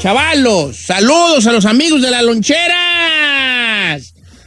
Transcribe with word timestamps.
Chavalos, 0.00 0.76
saludos 0.76 1.46
a 1.46 1.52
los 1.52 1.64
amigos 1.66 2.00
de 2.02 2.10
las 2.10 2.22
loncheras 2.22 2.74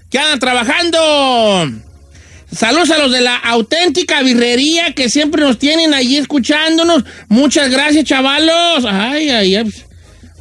que 0.10 0.18
andan 0.18 0.40
trabajando. 0.40 1.70
Saludos 2.56 2.90
a 2.92 2.98
los 2.98 3.12
de 3.12 3.22
la 3.22 3.36
auténtica 3.38 4.22
birrería 4.22 4.94
que 4.94 5.10
siempre 5.10 5.42
nos 5.44 5.58
tienen 5.60 5.94
allí 5.94 6.18
escuchándonos. 6.18 7.04
Muchas 7.30 7.70
gracias, 7.70 8.06
chavalos. 8.06 8.86
Ay, 8.90 9.30
ay, 9.30 9.56
ay. 9.56 9.74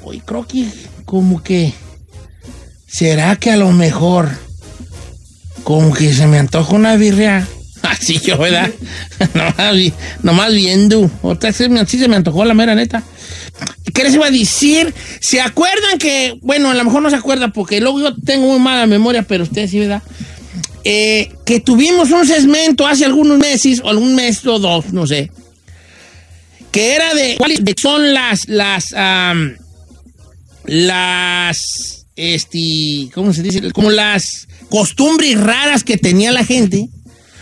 Hoy 0.03 0.21
creo 0.25 0.47
que 0.47 0.67
como 1.05 1.43
que... 1.43 1.73
¿Será 2.87 3.37
que 3.37 3.51
a 3.53 3.57
lo 3.57 3.71
mejor 3.71 4.29
como 5.63 5.93
que 5.93 6.13
se 6.13 6.27
me 6.27 6.39
antoja 6.39 6.75
una 6.75 6.97
birria? 6.97 7.47
Así 7.83 8.19
yo, 8.19 8.37
¿verdad? 8.39 8.71
nomás, 9.35 9.75
vi- 9.77 9.93
nomás 10.23 10.53
viendo. 10.53 11.09
Otra 11.23 11.53
me- 11.69 11.87
sí 11.87 11.99
se 11.99 12.09
me 12.09 12.17
antojó 12.17 12.45
la 12.45 12.55
mera 12.55 12.75
neta. 12.75 13.05
¿Qué 13.93 14.05
les 14.05 14.15
iba 14.15 14.27
a 14.27 14.31
decir? 14.31 14.95
¿Se 15.21 15.41
acuerdan 15.41 15.99
que, 15.99 16.39
bueno, 16.43 16.71
a 16.71 16.75
lo 16.75 16.85
mejor 16.85 17.03
no 17.03 17.11
se 17.11 17.17
acuerdan 17.17 17.53
porque 17.53 17.81
luego 17.81 18.01
yo 18.01 18.17
tengo 18.17 18.49
muy 18.49 18.59
mala 18.59 18.87
memoria, 18.87 19.23
pero 19.23 19.45
ustedes 19.45 19.71
sí, 19.71 19.79
¿verdad? 19.79 20.03
Eh, 20.85 21.31
que 21.45 21.61
tuvimos 21.61 22.11
un 22.11 22.27
segmento 22.27 22.87
hace 22.87 23.05
algunos 23.05 23.39
meses, 23.39 23.81
o 23.85 23.89
algún 23.91 24.15
mes 24.15 24.47
o 24.47 24.59
dos, 24.59 24.93
no 24.93 25.07
sé, 25.07 25.31
que 26.73 26.95
era 26.95 27.15
de 27.15 27.37
cuáles 27.37 27.61
son 27.77 28.15
las, 28.15 28.49
las, 28.49 28.95
am, 28.95 29.57
las, 30.65 32.07
este, 32.17 33.11
¿cómo 33.15 33.33
se 33.33 33.43
dice? 33.43 33.71
Como 33.73 33.91
las 33.91 34.49
costumbres 34.71 35.39
raras 35.39 35.85
que 35.85 35.99
tenía 35.99 36.33
la 36.33 36.45
gente 36.45 36.89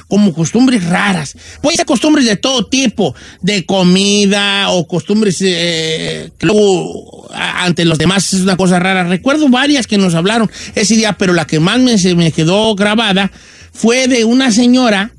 como 0.08 0.32
costumbres 0.32 0.84
raras. 0.84 1.36
Puede 1.62 1.76
ser 1.76 1.86
costumbres 1.86 2.24
de 2.24 2.36
todo 2.36 2.66
tipo, 2.66 3.14
de 3.42 3.64
comida 3.66 4.70
o 4.70 4.88
costumbres 4.88 5.38
eh, 5.42 6.30
luego 6.40 7.28
ante 7.32 7.84
los 7.84 7.98
demás 7.98 8.32
es 8.32 8.40
una 8.40 8.56
cosa 8.56 8.78
rara. 8.78 9.04
Recuerdo 9.04 9.48
varias 9.48 9.86
que 9.86 9.98
nos 9.98 10.14
hablaron 10.14 10.50
ese 10.74 10.96
día, 10.96 11.12
pero 11.12 11.34
la 11.34 11.46
que 11.46 11.60
más 11.60 11.78
me, 11.78 11.98
se 11.98 12.14
me 12.14 12.32
quedó 12.32 12.74
grabada 12.74 13.30
fue 13.72 14.08
de 14.08 14.24
una 14.24 14.50
señora, 14.50 15.12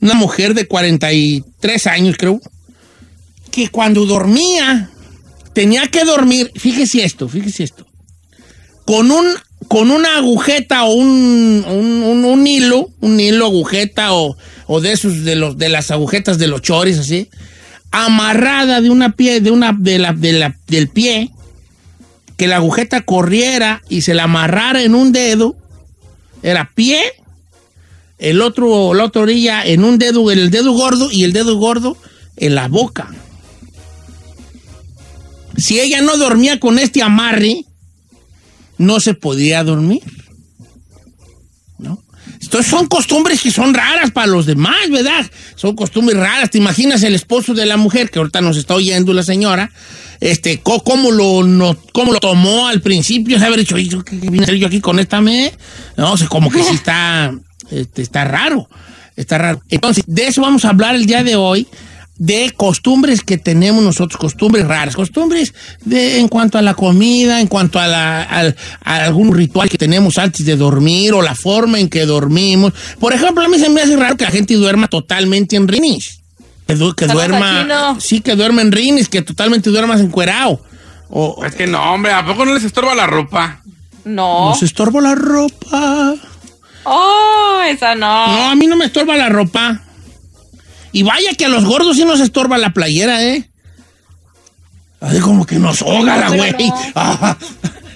una 0.00 0.14
mujer 0.14 0.54
de 0.54 0.66
43 0.66 1.86
años 1.86 2.16
creo, 2.18 2.40
que 3.50 3.68
cuando 3.68 4.06
dormía 4.06 4.90
tenía 5.52 5.88
que 5.88 6.04
dormir, 6.04 6.52
fíjese 6.56 7.04
esto, 7.04 7.28
fíjese 7.28 7.64
esto, 7.64 7.86
con 8.84 9.10
un 9.10 9.26
con 9.68 9.90
una 9.90 10.16
agujeta 10.16 10.84
o 10.84 10.94
un, 10.94 11.64
un, 11.68 12.24
un- 12.24 12.46
hilo, 12.46 12.88
un 13.00 13.20
hilo, 13.20 13.46
agujeta 13.46 14.14
o, 14.14 14.36
o 14.66 14.80
de 14.80 14.92
esos 14.92 15.24
de 15.24 15.36
los 15.36 15.58
de 15.58 15.68
las 15.68 15.90
agujetas 15.90 16.38
de 16.38 16.48
los 16.48 16.62
chores 16.62 16.98
así, 16.98 17.28
amarrada 17.90 18.80
de 18.80 18.88
una 18.90 19.12
pie, 19.14 19.40
de 19.40 19.50
una 19.50 19.74
de 19.78 19.98
la, 19.98 20.12
de 20.14 20.32
la- 20.32 20.56
del 20.68 20.88
pie, 20.88 21.30
que 22.36 22.46
la 22.48 22.56
agujeta 22.56 23.02
corriera 23.02 23.82
y 23.88 24.00
se 24.02 24.14
la 24.14 24.24
amarrara 24.24 24.82
en 24.82 24.94
un 24.94 25.12
dedo, 25.12 25.56
era 26.42 26.70
pie, 26.74 27.00
el 28.18 28.40
otro, 28.40 28.94
la 28.94 29.04
otra 29.04 29.22
orilla 29.22 29.64
en 29.64 29.84
un 29.84 29.98
dedo, 29.98 30.30
el 30.30 30.50
dedo 30.50 30.72
gordo 30.72 31.10
y 31.12 31.24
el 31.24 31.32
dedo 31.32 31.56
gordo 31.56 31.96
en 32.36 32.54
la 32.54 32.68
boca. 32.68 33.10
Si 35.56 35.80
ella 35.80 36.00
no 36.02 36.16
dormía 36.16 36.60
con 36.60 36.78
este 36.78 37.02
amarre, 37.02 37.64
no 38.78 39.00
se 39.00 39.14
podía 39.14 39.62
dormir. 39.64 40.02
¿No? 41.78 42.02
Estos 42.40 42.66
son 42.66 42.86
costumbres 42.86 43.40
que 43.40 43.50
son 43.50 43.74
raras 43.74 44.10
para 44.10 44.26
los 44.26 44.46
demás, 44.46 44.88
¿verdad? 44.90 45.30
Son 45.54 45.74
costumbres 45.74 46.16
raras. 46.18 46.50
¿Te 46.50 46.58
imaginas 46.58 47.02
el 47.02 47.14
esposo 47.14 47.54
de 47.54 47.66
la 47.66 47.76
mujer, 47.76 48.10
que 48.10 48.18
ahorita 48.18 48.40
nos 48.40 48.56
está 48.56 48.74
oyendo 48.74 49.12
la 49.12 49.22
señora, 49.22 49.70
este, 50.20 50.60
cómo 50.60 51.10
lo, 51.10 51.42
no, 51.44 51.76
cómo 51.92 52.12
lo 52.12 52.20
tomó 52.20 52.68
al 52.68 52.80
principio? 52.80 53.38
Se 53.38 53.44
haber 53.44 53.60
dicho, 53.60 53.74
"Oye, 53.74 53.88
¿yo 53.88 54.04
¿qué, 54.04 54.16
vine 54.16 54.40
a 54.40 54.42
hacer 54.44 54.56
yo 54.56 54.66
aquí 54.66 54.80
con 54.80 54.98
esta 54.98 55.20
me? 55.20 55.52
No, 55.96 56.12
o 56.12 56.16
sea, 56.16 56.28
como 56.28 56.50
que 56.50 56.62
sí 56.62 56.70
está, 56.74 57.34
este, 57.70 58.02
está 58.02 58.24
raro. 58.24 58.68
Está 59.16 59.36
raro. 59.36 59.60
Entonces, 59.68 60.04
de 60.06 60.28
eso 60.28 60.42
vamos 60.42 60.64
a 60.64 60.68
hablar 60.68 60.94
el 60.94 61.06
día 61.06 61.24
de 61.24 61.34
hoy 61.34 61.66
de 62.18 62.52
costumbres 62.56 63.22
que 63.22 63.38
tenemos 63.38 63.82
nosotros, 63.82 64.18
costumbres 64.18 64.66
raras, 64.66 64.96
costumbres 64.96 65.54
de, 65.84 66.18
en 66.18 66.28
cuanto 66.28 66.58
a 66.58 66.62
la 66.62 66.74
comida, 66.74 67.40
en 67.40 67.46
cuanto 67.46 67.78
a, 67.78 67.86
la, 67.86 68.22
a 68.84 68.94
algún 69.04 69.32
ritual 69.32 69.68
que 69.68 69.78
tenemos 69.78 70.18
antes 70.18 70.44
de 70.44 70.56
dormir 70.56 71.12
o 71.14 71.22
la 71.22 71.34
forma 71.36 71.78
en 71.78 71.88
que 71.88 72.04
dormimos. 72.06 72.72
Por 72.98 73.12
ejemplo, 73.12 73.44
a 73.44 73.48
mí 73.48 73.58
se 73.58 73.68
me 73.68 73.82
hace 73.82 73.96
raro 73.96 74.16
que 74.16 74.24
la 74.24 74.30
gente 74.32 74.54
duerma 74.54 74.88
totalmente 74.88 75.54
en 75.56 75.68
rinis. 75.68 76.20
Que, 76.66 76.74
du- 76.74 76.94
que 76.94 77.06
Saludos 77.06 77.28
duerma, 77.28 77.96
sí, 78.00 78.20
que 78.20 78.34
duerma 78.34 78.62
en 78.62 78.72
rinis, 78.72 79.08
que 79.08 79.22
totalmente 79.22 79.70
duermas 79.70 80.00
encuerado. 80.00 80.60
O, 81.10 81.42
Es 81.44 81.54
que 81.54 81.66
no, 81.66 81.94
hombre, 81.94 82.12
¿a 82.12 82.26
poco 82.26 82.44
no 82.44 82.52
les 82.52 82.64
estorba 82.64 82.94
la 82.94 83.06
ropa? 83.06 83.62
No. 84.04 84.50
nos 84.50 84.62
estorba 84.62 85.00
la 85.00 85.14
ropa. 85.14 86.14
Oh, 86.84 87.60
esa 87.68 87.94
no. 87.94 88.26
No, 88.26 88.50
a 88.50 88.54
mí 88.54 88.66
no 88.66 88.76
me 88.76 88.86
estorba 88.86 89.16
la 89.16 89.28
ropa. 89.28 89.82
Y 90.98 91.04
vaya 91.04 91.30
que 91.38 91.44
a 91.44 91.48
los 91.48 91.64
gordos 91.64 91.96
sí 91.96 92.04
nos 92.04 92.18
estorba 92.18 92.58
la 92.58 92.70
playera, 92.70 93.22
¿eh? 93.22 93.48
Así 94.98 95.20
como 95.20 95.46
que 95.46 95.54
nos 95.54 95.80
ahoga 95.80 96.16
la 96.16 96.28
güey. 96.30 96.52
no. 96.58 96.74
Ah, 96.96 97.36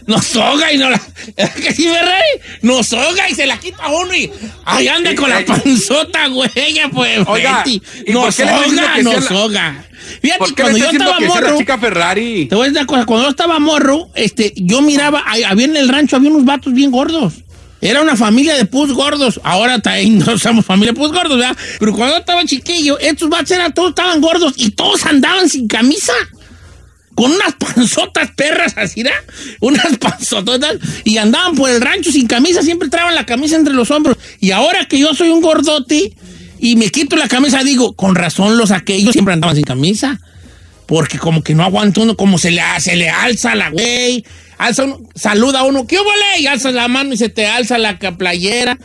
nos 0.06 0.36
ahoga 0.36 0.72
y 0.72 0.78
no 0.78 0.88
la... 0.88 1.02
¿Es 1.36 1.50
que 1.50 1.74
sí, 1.74 1.88
¿verdad? 1.88 2.20
Nos 2.60 2.92
ahoga 2.92 3.28
y 3.28 3.34
se 3.34 3.44
la 3.46 3.58
quita 3.58 3.88
uno 3.88 4.14
y... 4.14 4.30
Ahí 4.64 4.86
anda 4.86 5.16
con 5.16 5.30
la 5.30 5.44
panzota, 5.44 6.28
güey. 6.28 6.48
Pues, 6.92 7.26
Oiga, 7.26 7.64
Betty. 7.64 7.82
¿y 8.06 8.12
por 8.12 8.26
nos 8.26 8.38
ahoga, 8.38 9.02
nos 9.02 9.30
ahoga. 9.32 9.84
Fíjate, 10.20 10.38
¿Por 10.38 10.54
qué 10.54 10.62
le 10.62 10.68
cuando 10.70 10.78
yo 10.78 10.90
estaba 10.92 11.20
morro... 11.20 11.58
chica 11.58 11.78
Ferrari? 11.78 12.46
Te 12.46 12.54
voy 12.54 12.66
a 12.66 12.68
decir 12.68 12.78
una 12.82 12.86
cosa, 12.86 13.04
cuando 13.04 13.24
yo 13.24 13.30
estaba 13.30 13.58
morro, 13.58 14.10
este, 14.14 14.52
yo 14.54 14.80
miraba, 14.80 15.24
había 15.48 15.64
en 15.64 15.76
el 15.76 15.88
rancho, 15.88 16.14
había 16.14 16.30
unos 16.30 16.44
vatos 16.44 16.72
bien 16.72 16.92
gordos. 16.92 17.34
Era 17.82 18.00
una 18.00 18.16
familia 18.16 18.54
de 18.54 18.64
pus 18.64 18.92
gordos. 18.92 19.40
Ahora 19.42 19.80
también 19.80 20.18
no 20.26 20.38
somos 20.38 20.64
familia 20.64 20.92
de 20.92 20.98
pus 20.98 21.12
gordos, 21.12 21.36
¿verdad? 21.36 21.56
Pero 21.78 21.92
cuando 21.92 22.16
estaba 22.16 22.44
chiquillo, 22.44 22.98
estos 22.98 23.28
vatos 23.28 23.58
todos 23.74 23.90
estaban 23.90 24.20
gordos 24.20 24.54
y 24.56 24.70
todos 24.70 25.04
andaban 25.04 25.50
sin 25.50 25.66
camisa. 25.66 26.12
Con 27.14 27.32
unas 27.32 27.54
panzotas 27.58 28.30
perras 28.36 28.74
así, 28.78 29.02
¿verdad? 29.02 29.18
Unas 29.60 29.98
panzototas. 30.00 30.78
Y 31.04 31.18
andaban 31.18 31.56
por 31.56 31.68
el 31.68 31.80
rancho 31.80 32.12
sin 32.12 32.28
camisa, 32.28 32.62
siempre 32.62 32.88
traban 32.88 33.16
la 33.16 33.26
camisa 33.26 33.56
entre 33.56 33.74
los 33.74 33.90
hombros. 33.90 34.16
Y 34.40 34.52
ahora 34.52 34.86
que 34.86 34.98
yo 34.98 35.12
soy 35.12 35.30
un 35.30 35.42
gordote 35.42 36.14
y 36.60 36.76
me 36.76 36.88
quito 36.90 37.16
la 37.16 37.26
camisa, 37.26 37.64
digo, 37.64 37.94
con 37.94 38.14
razón 38.14 38.56
los 38.56 38.70
aquellos 38.70 39.12
siempre 39.12 39.34
andaban 39.34 39.56
sin 39.56 39.64
camisa. 39.64 40.20
Porque 40.92 41.16
como 41.16 41.42
que 41.42 41.54
no 41.54 41.64
aguanta 41.64 42.02
uno, 42.02 42.18
como 42.18 42.36
se 42.36 42.50
le, 42.50 42.60
se 42.78 42.96
le 42.96 43.08
alza 43.08 43.54
la 43.54 43.70
güey. 43.70 44.26
Alza 44.58 44.84
uno, 44.84 45.00
saluda 45.14 45.60
a 45.60 45.62
uno, 45.62 45.86
¿qué 45.86 45.96
huele? 45.96 46.40
Y 46.40 46.46
alza 46.46 46.70
la 46.70 46.86
mano 46.86 47.14
y 47.14 47.16
se 47.16 47.30
te 47.30 47.46
alza 47.46 47.78
la 47.78 47.98
playera. 47.98 48.78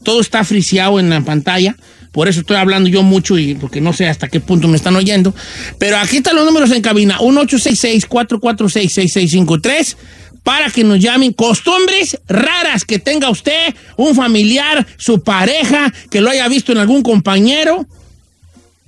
Todo 0.02 0.20
está 0.20 0.44
friseado 0.44 1.00
en 1.00 1.08
la 1.08 1.22
pantalla. 1.22 1.76
Por 2.12 2.28
eso 2.28 2.40
estoy 2.40 2.56
hablando 2.56 2.90
yo 2.90 3.02
mucho 3.02 3.38
y 3.38 3.54
porque 3.54 3.80
no 3.80 3.94
sé 3.94 4.06
hasta 4.06 4.28
qué 4.28 4.38
punto 4.38 4.68
me 4.68 4.76
están 4.76 4.94
oyendo. 4.94 5.34
Pero 5.78 5.96
aquí 5.96 6.18
están 6.18 6.36
los 6.36 6.44
números 6.44 6.70
en 6.70 6.82
cabina. 6.82 7.18
1866-446-6653 7.18 9.96
para 10.42 10.70
que 10.70 10.84
nos 10.84 10.98
llamen 10.98 11.32
costumbres 11.32 12.18
raras 12.28 12.84
que 12.84 12.98
tenga 12.98 13.30
usted, 13.30 13.74
un 13.96 14.14
familiar, 14.14 14.86
su 14.96 15.22
pareja, 15.22 15.92
que 16.10 16.20
lo 16.20 16.30
haya 16.30 16.48
visto 16.48 16.72
en 16.72 16.78
algún 16.78 17.02
compañero, 17.02 17.86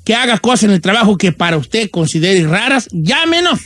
que 0.04 0.14
haga 0.14 0.38
cosas 0.38 0.64
en 0.64 0.72
el 0.72 0.80
trabajo 0.80 1.16
que 1.16 1.32
para 1.32 1.56
usted 1.56 1.90
considere 1.90 2.46
raras. 2.46 2.88
Llámenos. 2.92 3.60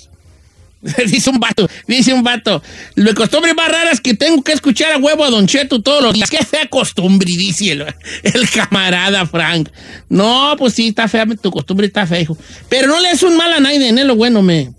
dice 1.07 1.29
un 1.29 1.39
vato, 1.39 1.69
dice 1.87 2.13
un 2.13 2.23
vato. 2.23 2.61
Lo 2.95 3.13
costumbre 3.13 3.53
más 3.53 3.69
rara 3.69 3.91
es 3.91 4.01
que 4.01 4.13
tengo 4.13 4.43
que 4.43 4.51
escuchar 4.51 4.91
a 4.91 4.97
huevo 4.97 5.23
a 5.23 5.29
Don 5.29 5.47
Cheto 5.47 5.81
todos 5.81 6.03
los 6.03 6.13
días. 6.13 6.29
Qué 6.33 6.43
fea 6.43 6.67
costumbre, 6.67 7.31
dice 7.31 7.71
el, 7.71 7.85
el 8.23 8.49
camarada 8.49 9.25
Frank. 9.25 9.69
No, 10.09 10.55
pues 10.57 10.73
sí, 10.73 10.89
está 10.89 11.07
fea, 11.07 11.25
tu 11.41 11.51
costumbre 11.51 11.87
está 11.87 12.05
fea, 12.05 12.21
hijo. 12.21 12.37
Pero 12.69 12.87
no 12.87 12.99
le 12.99 13.11
es 13.11 13.23
un 13.23 13.37
mal 13.37 13.53
a 13.53 13.59
nadie, 13.59 13.89
es 13.89 14.05
lo 14.05 14.15
bueno, 14.15 14.41
me. 14.41 14.73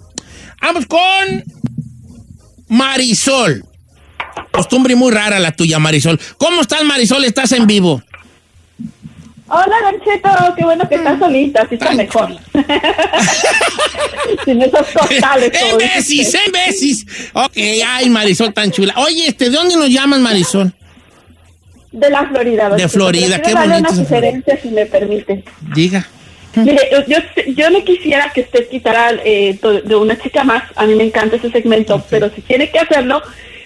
Vamos 0.60 0.86
con 0.86 1.44
Marisol. 2.68 3.64
Costumbre 4.52 4.94
muy 4.94 5.10
rara 5.10 5.38
la 5.38 5.52
tuya, 5.52 5.78
Marisol. 5.78 6.20
¿Cómo 6.38 6.60
estás, 6.60 6.84
Marisol? 6.84 7.24
¿Estás 7.24 7.52
en 7.52 7.66
vivo? 7.66 8.02
Hola, 9.46 9.76
Don 9.82 10.00
Cheto, 10.02 10.28
qué 10.56 10.64
bueno 10.64 10.88
que 10.88 10.94
estás 10.94 11.18
solita, 11.18 11.62
así 11.62 11.74
está 11.74 11.92
mejor. 11.92 12.30
Sin 14.44 14.62
esos 14.62 14.86
totales. 14.88 15.52
¡En 15.54 15.60
como 15.70 15.78
dice 15.78 15.94
besis, 15.96 16.26
usted. 16.26 16.38
en 16.46 16.52
besis! 16.52 17.06
Ok, 17.34 17.56
ay, 17.86 18.08
Marisol 18.10 18.54
tan 18.54 18.70
chula. 18.70 18.94
Oye, 18.96 19.28
este, 19.28 19.44
¿de 19.50 19.56
dónde 19.56 19.76
nos 19.76 19.88
llamas, 19.90 20.20
Marisol? 20.20 20.72
De 21.92 22.10
la 22.10 22.26
Florida. 22.26 22.70
De 22.70 22.88
Florida, 22.88 23.36
qué 23.36 23.42
quiero 23.42 23.58
darle 23.60 23.74
bonito 23.74 23.92
una 23.92 24.02
sugerencia, 24.04 24.58
si 24.60 24.68
me 24.68 24.86
permite. 24.86 25.44
Diga. 25.74 26.06
Mire, 26.56 26.88
yo, 27.08 27.18
yo, 27.54 27.70
no 27.70 27.84
quisiera 27.84 28.32
que 28.32 28.42
usted 28.42 28.68
quitara 28.68 29.10
eh, 29.24 29.58
to- 29.60 29.82
de 29.82 29.94
una 29.96 30.18
chica 30.18 30.42
más. 30.44 30.62
A 30.76 30.86
mí 30.86 30.94
me 30.94 31.04
encanta 31.04 31.36
ese 31.36 31.50
segmento, 31.50 32.02
pero 32.08 32.30
si 32.34 32.40
tiene 32.42 32.70
que 32.70 32.78
hacerlo, 32.78 33.22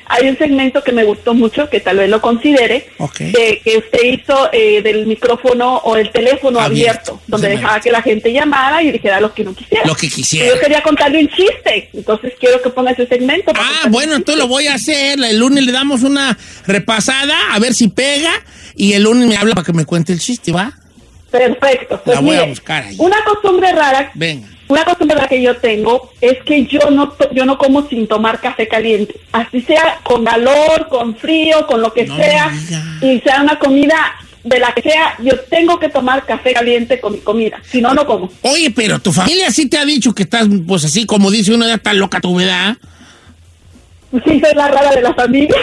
hay 0.09 0.29
un 0.29 0.39
segmento 0.39 0.83
que 0.83 0.93
me 0.93 1.05
gustó 1.05 1.35
mucho, 1.35 1.69
que 1.69 1.81
tal 1.81 1.99
vez 1.99 2.09
lo 2.09 2.21
considere, 2.21 2.89
de 3.19 3.61
que 3.63 3.79
usted 3.79 4.03
hizo 4.05 4.49
eh, 4.53 4.83
del 4.83 5.07
micrófono 5.07 5.77
o 5.79 5.97
el 5.97 6.11
teléfono 6.11 6.61
Abierto. 6.61 7.13
abierto, 7.13 7.21
donde 7.27 7.49
dejaba 7.49 7.81
que 7.81 7.93
la 7.93 8.03
gente 8.03 8.33
llamara 8.33 8.83
y 8.83 8.91
dijera 8.91 9.21
lo 9.21 9.35
que 9.35 9.45
no 9.45 9.55
quisiera. 9.55 9.85
Lo 9.87 9.95
que 9.95 10.09
quisiera. 10.09 10.49
Yo 10.49 10.61
quería 10.61 10.83
contarle 10.83 11.21
un 11.21 11.29
chiste, 11.29 11.91
entonces 11.93 12.33
quiero 12.41 12.61
que 12.63 12.71
ponga 12.71 12.93
ese 12.93 13.07
segmento. 13.07 13.53
Ah, 13.55 13.89
bueno, 13.89 14.17
entonces 14.17 14.43
lo 14.43 14.49
voy 14.49 14.67
a 14.67 14.75
hacer. 14.75 15.19
El 15.23 15.39
lunes 15.39 15.65
le 15.65 15.73
damos 15.73 16.03
una 16.03 16.37
repasada 16.67 17.37
a 17.53 17.59
ver 17.59 17.75
si 17.75 17.89
pega. 17.89 18.33
Y 18.75 18.93
el 18.93 19.03
lunes 19.03 19.29
me 19.29 19.37
habla 19.37 19.55
para 19.55 19.65
que 19.65 19.73
me 19.73 19.85
cuente 19.85 20.13
el 20.13 20.21
chiste, 20.21 20.53
¿va? 20.53 20.73
Perfecto. 21.31 22.01
Pues 22.05 22.17
La 22.17 22.21
voy 22.21 22.37
a 22.37 22.45
buscar 22.45 22.85
ahí. 22.85 22.97
Una 22.99 23.23
costumbre 23.25 23.73
rara 23.73 24.11
Venga. 24.15 24.49
Una 24.69 24.85
costumbre 24.85 25.17
que 25.29 25.43
yo 25.43 25.57
tengo 25.57 26.11
es 26.21 26.43
que 26.45 26.67
yo 26.67 26.91
no 26.91 27.15
yo 27.33 27.47
no 27.47 27.57
como 27.57 27.89
sin 27.89 28.07
tomar 28.07 28.41
café 28.41 28.69
caliente, 28.69 29.19
así 29.33 29.63
sea 29.63 30.01
con 30.03 30.25
calor, 30.25 30.89
con 30.89 31.17
frío, 31.17 31.67
con 31.67 31.81
lo 31.81 31.93
que 31.93 32.07
No 32.07 32.17
sea, 32.17 32.53
y 33.01 33.19
sea 33.21 33.43
una 33.43 33.59
comida 33.59 34.15
de 34.45 34.59
la 34.59 34.73
que 34.73 34.83
sea, 34.83 35.17
yo 35.23 35.39
tengo 35.51 35.79
que 35.79 35.89
tomar 35.89 36.25
café 36.27 36.53
caliente 36.53 37.01
con 37.01 37.15
mi 37.15 37.21
comida, 37.21 37.61
si 37.71 37.81
no 37.81 37.95
no 37.95 38.07
como. 38.07 38.31
Oye, 38.43 38.71
pero 38.71 38.99
tu 38.99 39.13
familia 39.13 39.51
sí 39.51 39.67
te 39.67 39.79
ha 39.79 39.85
dicho 39.85 40.15
que 40.15 40.25
estás, 40.25 40.47
pues 40.67 40.85
así 40.85 41.07
como 41.07 41.31
dice 41.31 41.53
uno, 41.53 41.67
ya 41.67 41.75
está 41.75 41.95
loca 41.95 42.21
tu 42.21 42.35
verdad. 42.35 42.77
Sí, 44.11 44.41
soy 44.41 44.55
la 44.55 44.69
rara 44.69 44.95
de 44.95 45.03
la 45.03 45.15
familia. 45.15 45.57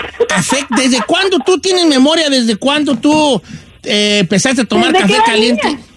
¿desde 0.77 1.01
cuándo 1.07 1.39
tú 1.39 1.59
tienes 1.59 1.85
memoria? 1.85 2.29
¿Desde 2.29 2.55
cuándo 2.55 2.95
tú 2.95 3.41
eh, 3.83 4.19
empezaste 4.19 4.61
a 4.61 4.65
tomar 4.65 4.93
café 4.93 5.15
caliente? 5.25 5.67
niña. 5.67 5.94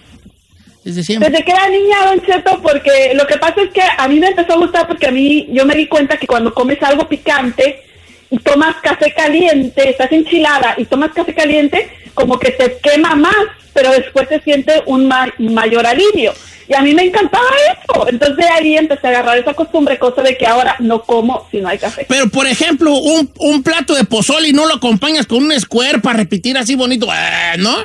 Desde 0.83 1.03
siempre. 1.03 1.29
Desde 1.29 1.43
que 1.45 1.51
era 1.51 1.67
niña, 1.69 2.05
Don 2.05 2.21
Cheto, 2.25 2.61
porque 2.61 3.11
lo 3.13 3.27
que 3.27 3.37
pasa 3.37 3.61
es 3.61 3.69
que 3.71 3.81
a 3.97 4.07
mí 4.07 4.19
me 4.19 4.27
empezó 4.27 4.53
a 4.53 4.57
gustar 4.57 4.87
porque 4.87 5.07
a 5.07 5.11
mí 5.11 5.47
yo 5.51 5.65
me 5.65 5.75
di 5.75 5.87
cuenta 5.87 6.17
que 6.17 6.25
cuando 6.27 6.53
comes 6.53 6.81
algo 6.81 7.07
picante 7.07 7.81
y 8.31 8.37
tomas 8.39 8.75
café 8.81 9.13
caliente, 9.13 9.89
estás 9.89 10.11
enchilada 10.11 10.75
y 10.77 10.85
tomas 10.85 11.11
café 11.11 11.33
caliente, 11.33 11.89
como 12.13 12.39
que 12.39 12.51
te 12.51 12.77
quema 12.81 13.15
más, 13.15 13.35
pero 13.73 13.91
después 13.91 14.27
se 14.29 14.39
siente 14.41 14.81
un 14.85 15.07
ma- 15.07 15.33
mayor 15.37 15.85
alivio. 15.85 16.33
Y 16.67 16.75
a 16.75 16.81
mí 16.81 16.93
me 16.93 17.03
encantaba 17.03 17.43
eso. 17.71 18.07
Entonces 18.07 18.45
ahí 18.53 18.77
empecé 18.77 19.07
a 19.07 19.09
agarrar 19.09 19.39
esa 19.39 19.55
costumbre, 19.55 19.97
cosa 19.97 20.21
de 20.21 20.37
que 20.37 20.45
ahora 20.45 20.75
no 20.79 21.01
como 21.01 21.47
si 21.49 21.57
no 21.61 21.67
hay 21.67 21.79
café. 21.79 22.05
Pero, 22.07 22.29
por 22.29 22.45
ejemplo, 22.45 22.93
un, 22.95 23.31
un 23.39 23.63
plato 23.63 23.95
de 23.95 24.03
pozole 24.03 24.49
y 24.49 24.53
no 24.53 24.67
lo 24.67 24.75
acompañas 24.75 25.25
con 25.25 25.43
un 25.43 25.59
square 25.59 25.97
para 25.99 26.17
repetir 26.17 26.57
así 26.59 26.75
bonito, 26.75 27.07
eh, 27.11 27.57
¿no? 27.57 27.75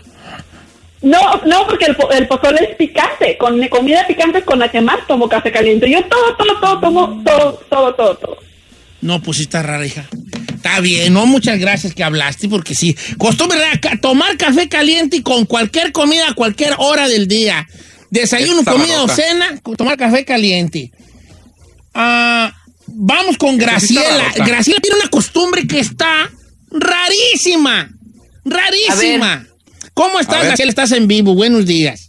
No, 1.04 1.42
no, 1.44 1.66
porque 1.66 1.84
el, 1.84 1.96
el 2.12 2.26
pozole 2.26 2.64
es 2.70 2.76
picante. 2.76 3.36
Con 3.36 3.58
mi 3.58 3.68
comida 3.68 4.06
picante 4.06 4.38
es 4.38 4.44
con 4.44 4.58
la 4.58 4.70
que 4.70 4.80
más 4.80 5.06
tomo 5.06 5.28
café 5.28 5.52
caliente. 5.52 5.88
Yo 5.90 6.02
todo, 6.06 6.34
todo, 6.36 6.60
todo, 6.60 6.80
tomo, 6.80 7.22
todo, 7.22 7.52
todo, 7.68 7.94
todo, 7.94 8.16
todo. 8.16 8.38
No, 9.02 9.20
pues 9.20 9.36
sí 9.36 9.42
está 9.42 9.62
rara, 9.62 9.84
hija. 9.84 10.08
Está 10.54 10.80
bien, 10.80 11.12
no, 11.12 11.26
muchas 11.26 11.58
gracias 11.58 11.94
que 11.94 12.02
hablaste, 12.02 12.48
porque 12.48 12.74
sí. 12.74 12.96
Costumbre 13.18 13.58
rara, 13.58 14.00
tomar 14.00 14.38
café 14.38 14.66
caliente 14.70 15.18
y 15.18 15.22
con 15.22 15.44
cualquier 15.44 15.92
comida 15.92 16.30
a 16.30 16.34
cualquier 16.34 16.74
hora 16.78 17.06
del 17.06 17.28
día. 17.28 17.68
Desayuno, 18.08 18.64
comida 18.64 19.02
o 19.02 19.08
cena, 19.08 19.60
tomar 19.76 19.98
café 19.98 20.24
caliente. 20.24 20.90
Ah, 21.92 22.50
vamos 22.86 23.36
con 23.36 23.58
Graciela. 23.58 24.32
Graciela 24.36 24.80
tiene 24.80 25.00
una 25.00 25.10
costumbre 25.10 25.66
que 25.66 25.80
está 25.80 26.30
rarísima. 26.70 27.90
Rarísima. 28.42 29.46
¿Cómo 29.94 30.18
estás. 30.20 30.44
Graciela? 30.44 30.70
Estás 30.70 30.92
en 30.92 31.06
vivo. 31.06 31.34
Buenos 31.34 31.66
días. 31.66 32.08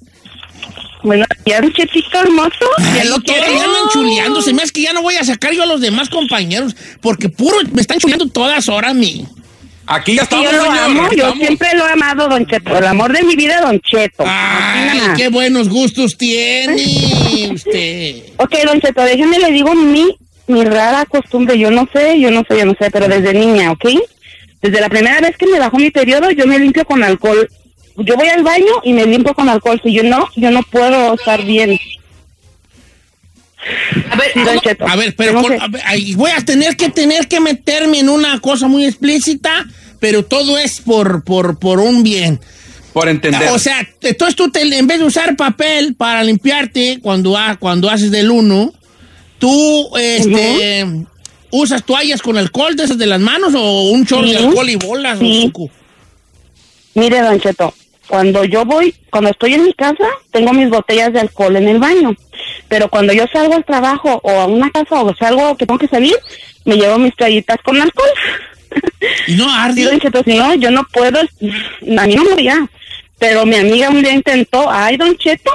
Buenos 1.03 1.27
días, 1.45 1.61
Chetito 1.75 2.19
hermoso. 2.19 2.49
Ya 2.79 3.01
Ay, 3.03 3.07
lo 3.09 3.17
ya 3.23 3.35
andan 3.45 3.89
chuleando. 3.93 4.41
Se 4.41 4.53
me 4.53 4.63
hace 4.63 4.71
que 4.73 4.81
ya 4.81 4.93
no 4.93 5.03
voy 5.03 5.15
a 5.15 5.23
sacar 5.23 5.53
yo 5.53 5.61
a 5.61 5.67
los 5.67 5.79
demás 5.81 6.09
compañeros, 6.09 6.75
porque 6.99 7.29
puro 7.29 7.57
me 7.73 7.81
están 7.81 7.99
chuleando 7.99 8.27
todas 8.27 8.67
horas 8.69 8.91
a 8.91 8.93
mí. 8.95 9.25
Aquí 9.85 10.15
ya 10.15 10.21
Sí, 10.21 10.23
estamos, 10.23 10.45
yo 10.51 10.57
lo 10.57 10.63
señor, 10.63 10.79
amo, 10.79 11.01
yo 11.11 11.15
estamos. 11.17 11.37
siempre 11.37 11.67
lo 11.75 11.87
he 11.87 11.91
amado, 11.91 12.27
Don 12.27 12.43
Cheto. 12.47 12.75
El 12.75 12.85
amor 12.87 13.13
de 13.13 13.21
mi 13.21 13.35
vida, 13.35 13.61
Don 13.61 13.79
Cheto. 13.81 14.23
Ay, 14.25 14.99
qué 15.15 15.27
buenos 15.29 15.69
gustos 15.69 16.17
tiene 16.17 17.51
usted. 17.53 18.23
Ok, 18.37 18.55
Don 18.65 18.81
Cheto, 18.81 19.03
déjeme 19.03 19.37
le 19.37 19.51
digo 19.51 19.75
mi, 19.75 20.17
mi 20.47 20.63
rara 20.65 21.05
costumbre. 21.05 21.59
Yo 21.59 21.69
no 21.69 21.87
sé, 21.93 22.19
yo 22.19 22.31
no 22.31 22.43
sé, 22.49 22.57
yo 22.57 22.65
no 22.65 22.73
sé, 22.79 22.89
pero 22.89 23.07
desde 23.07 23.31
niña, 23.35 23.71
¿ok? 23.73 23.85
Desde 24.59 24.81
la 24.81 24.89
primera 24.89 25.21
vez 25.21 25.37
que 25.37 25.45
me 25.45 25.59
bajó 25.59 25.77
mi 25.77 25.91
periodo, 25.91 26.31
yo 26.31 26.47
me 26.47 26.57
limpio 26.57 26.83
con 26.85 27.03
alcohol. 27.03 27.47
Yo 27.97 28.15
voy 28.15 28.27
al 28.27 28.43
baño 28.43 28.71
y 28.83 28.93
me 28.93 29.05
limpio 29.05 29.33
con 29.33 29.47
alcohol. 29.49 29.79
Si 29.83 29.93
yo 29.93 30.03
no, 30.03 30.27
yo 30.35 30.51
no 30.51 30.61
puedo 30.63 31.13
estar 31.13 31.43
bien. 31.45 31.79
A 34.11 34.15
ver, 34.15 34.31
Sí, 34.33 34.39
Don 34.43 34.59
Cheto. 34.59 34.87
A 34.87 34.95
ver, 34.95 35.15
pero 35.15 35.33
No 35.33 35.41
con- 35.41 35.51
sé. 35.53 35.57
a 35.61 35.67
ver, 35.67 35.81
ay, 35.85 36.13
voy 36.15 36.31
a 36.31 36.41
tener 36.43 36.75
que 36.77 36.89
tener 36.89 37.27
que 37.27 37.39
meterme 37.39 37.99
en 37.99 38.09
una 38.09 38.39
cosa 38.39 38.67
muy 38.67 38.85
explícita, 38.85 39.65
pero 39.99 40.23
todo 40.23 40.57
es 40.57 40.81
por, 40.81 41.23
por, 41.23 41.57
por 41.57 41.79
un 41.79 42.03
bien. 42.03 42.39
Por 42.93 43.09
entender. 43.09 43.49
O 43.49 43.59
sea, 43.59 43.87
entonces 44.01 44.35
tú 44.35 44.51
te- 44.51 44.61
en 44.61 44.87
vez 44.87 44.99
de 44.99 45.05
usar 45.05 45.35
papel 45.35 45.95
para 45.95 46.23
limpiarte 46.23 46.99
cuando, 47.01 47.37
ha- 47.37 47.55
cuando 47.57 47.89
haces 47.89 48.11
del 48.11 48.29
uno, 48.29 48.71
tú 49.39 49.89
este, 49.97 50.85
usas 51.49 51.83
toallas 51.83 52.21
con 52.21 52.37
alcohol 52.37 52.75
de 52.75 52.83
esas 52.83 52.97
de 52.97 53.05
las 53.07 53.19
manos 53.19 53.53
o 53.55 53.89
un 53.89 54.05
chorro 54.05 54.27
de 54.29 54.37
alcohol 54.37 54.69
y 54.69 54.75
bolas. 54.75 55.17
Sí. 55.19 55.51
o? 55.55 55.69
Mire, 56.93 57.19
Don 57.21 57.39
Cheto, 57.41 57.73
cuando 58.07 58.43
yo 58.43 58.65
voy, 58.65 58.93
cuando 59.09 59.31
estoy 59.31 59.53
en 59.53 59.63
mi 59.63 59.73
casa, 59.73 60.07
tengo 60.31 60.53
mis 60.53 60.69
botellas 60.69 61.13
de 61.13 61.19
alcohol 61.19 61.55
en 61.55 61.67
el 61.67 61.79
baño. 61.79 62.15
Pero 62.67 62.89
cuando 62.89 63.13
yo 63.13 63.25
salgo 63.31 63.55
al 63.55 63.65
trabajo 63.65 64.19
o 64.23 64.29
a 64.29 64.45
una 64.45 64.69
casa 64.71 65.01
o 65.01 65.15
salgo 65.15 65.57
que 65.57 65.65
tengo 65.65 65.79
que 65.79 65.87
salir, 65.87 66.15
me 66.65 66.75
llevo 66.75 66.97
mis 66.97 67.15
toallitas 67.15 67.57
con 67.63 67.81
alcohol. 67.81 68.09
Y 69.27 69.35
no 69.35 69.49
arde. 69.55 69.99
No, 70.25 70.55
yo 70.55 70.71
no 70.71 70.83
puedo, 70.91 71.19
a 71.19 72.07
mí 72.07 72.15
no 72.15 72.23
me 72.35 72.43
ya. 72.43 72.67
Pero 73.17 73.45
mi 73.45 73.55
amiga 73.55 73.89
un 73.89 74.01
día 74.03 74.11
intentó, 74.11 74.69
ay, 74.69 74.97
Don 74.97 75.15
Cheto, 75.17 75.51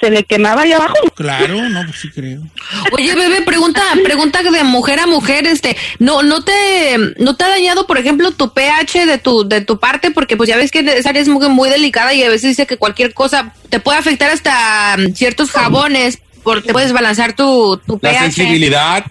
se 0.00 0.10
le 0.10 0.24
quemaba 0.24 0.62
ahí 0.62 0.72
abajo. 0.72 0.94
Claro, 1.14 1.68
no, 1.68 1.84
pues 1.84 2.00
sí 2.00 2.10
creo. 2.10 2.40
Oye, 2.92 3.14
bebé, 3.14 3.42
pregunta, 3.42 3.82
pregunta 4.02 4.42
de 4.42 4.64
mujer 4.64 4.98
a 4.98 5.06
mujer, 5.06 5.46
este, 5.46 5.76
no, 6.00 6.22
no 6.24 6.42
te, 6.42 6.96
no 7.18 7.36
te 7.36 7.44
ha 7.44 7.48
dañado, 7.48 7.86
por 7.86 7.98
ejemplo, 7.98 8.32
tu 8.32 8.52
pH 8.52 9.06
de 9.06 9.18
tu, 9.18 9.48
de 9.48 9.60
tu 9.60 9.78
parte, 9.78 10.10
porque 10.10 10.36
pues 10.36 10.48
ya 10.48 10.56
ves 10.56 10.72
que 10.72 10.80
esa 10.80 11.10
área 11.10 11.22
es 11.22 11.28
muy, 11.28 11.48
muy 11.48 11.70
delicada 11.70 12.12
y 12.14 12.22
a 12.24 12.28
veces 12.28 12.50
dice 12.50 12.66
que 12.66 12.78
cualquier 12.78 13.14
cosa 13.14 13.54
te 13.68 13.78
puede 13.78 13.98
afectar 13.98 14.30
hasta 14.30 14.96
mm, 14.98 15.14
ciertos 15.14 15.52
jabones, 15.52 16.18
porque 16.42 16.72
puedes 16.72 16.92
balancear 16.92 17.34
tu, 17.36 17.80
tu 17.86 17.98
La 18.02 18.10
pH. 18.10 18.20
sensibilidad. 18.32 19.04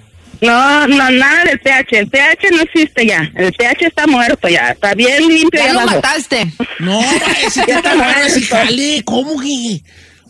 No, 0.44 0.88
no, 0.88 1.10
nada 1.12 1.44
del 1.46 1.60
pH. 1.60 2.00
El 2.00 2.08
pH 2.10 2.52
no 2.52 2.62
existe 2.62 3.06
ya. 3.06 3.32
El 3.36 3.54
pH 3.54 3.88
está 3.88 4.06
muerto 4.08 4.48
ya. 4.50 4.70
Está 4.72 4.94
bien 4.94 5.28
limpio 5.28 5.62
Ya 5.64 5.74
lo 5.74 5.80
abajo. 5.82 5.96
mataste. 5.98 6.52
No, 6.80 7.00
ese 7.46 7.64
ya 7.68 7.78
está 7.78 7.96
bueno 7.96 8.14
ese 8.26 8.42
jale. 8.42 9.02
¿Cómo 9.06 9.40
que? 9.40 9.82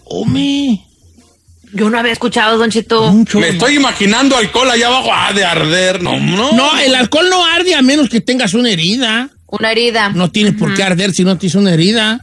Hombre, 0.05 0.79
Yo 1.73 1.89
no 1.89 1.97
había 1.97 2.11
escuchado, 2.11 2.57
Don 2.57 2.69
Cheto. 2.69 3.09
un 3.09 3.25
chorro. 3.25 3.41
Me 3.41 3.49
estoy 3.49 3.75
imaginando 3.75 4.37
alcohol 4.37 4.69
allá 4.69 4.87
abajo. 4.87 5.09
Ah, 5.11 5.33
de 5.33 5.43
arder. 5.43 6.01
No, 6.03 6.19
no. 6.19 6.51
No, 6.53 6.77
el 6.79 6.93
alcohol 6.93 7.29
no 7.29 7.43
arde 7.45 7.73
a 7.73 7.81
menos 7.81 8.09
que 8.09 8.21
tengas 8.21 8.53
una 8.53 8.69
herida. 8.69 9.29
Una 9.47 9.71
herida. 9.71 10.09
No 10.09 10.29
tienes 10.31 10.53
por 10.53 10.73
qué 10.75 10.83
arder 10.83 11.13
si 11.13 11.23
no 11.23 11.37
tienes 11.37 11.55
una 11.55 11.73
herida. 11.73 12.19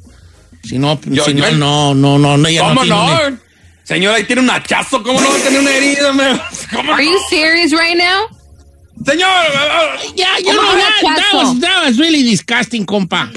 Si 0.63 0.79
no, 0.79 1.01
Yo- 1.07 1.25
si 1.25 1.35
no, 1.35 1.49
yo- 1.51 1.57
no, 1.57 1.95
no, 1.95 2.19
no, 2.19 2.37
no, 2.37 2.49
¿Cómo 2.61 2.83
tiene 2.83 2.97
no? 2.97 3.39
Señora, 3.91 4.19
ahí 4.19 4.25
tiene 4.25 4.43
un 4.43 4.51
hachazo. 4.51 5.03
¿Cómo 5.03 5.21
no 5.21 5.29
va 5.29 5.35
a 5.35 5.39
tener 5.41 5.59
una 5.59 5.73
herida? 5.73 6.13
me- 6.13 6.41
¿Cómo 6.73 6.93
Are 6.95 7.05
no? 7.05 7.11
you 7.11 7.19
serious 7.29 7.73
right 7.73 7.97
now? 7.97 8.29
Señor. 9.05 9.29
Ya, 10.15 10.29
ya 10.45 10.55
¿Cómo 10.55 10.63
no, 10.73 10.79
ya, 10.79 11.15
that 11.17 11.35
was, 11.35 11.61
that 11.61 11.85
was 11.85 11.97
really 11.99 12.23
disgusting, 12.23 12.87
compa. 12.87 13.29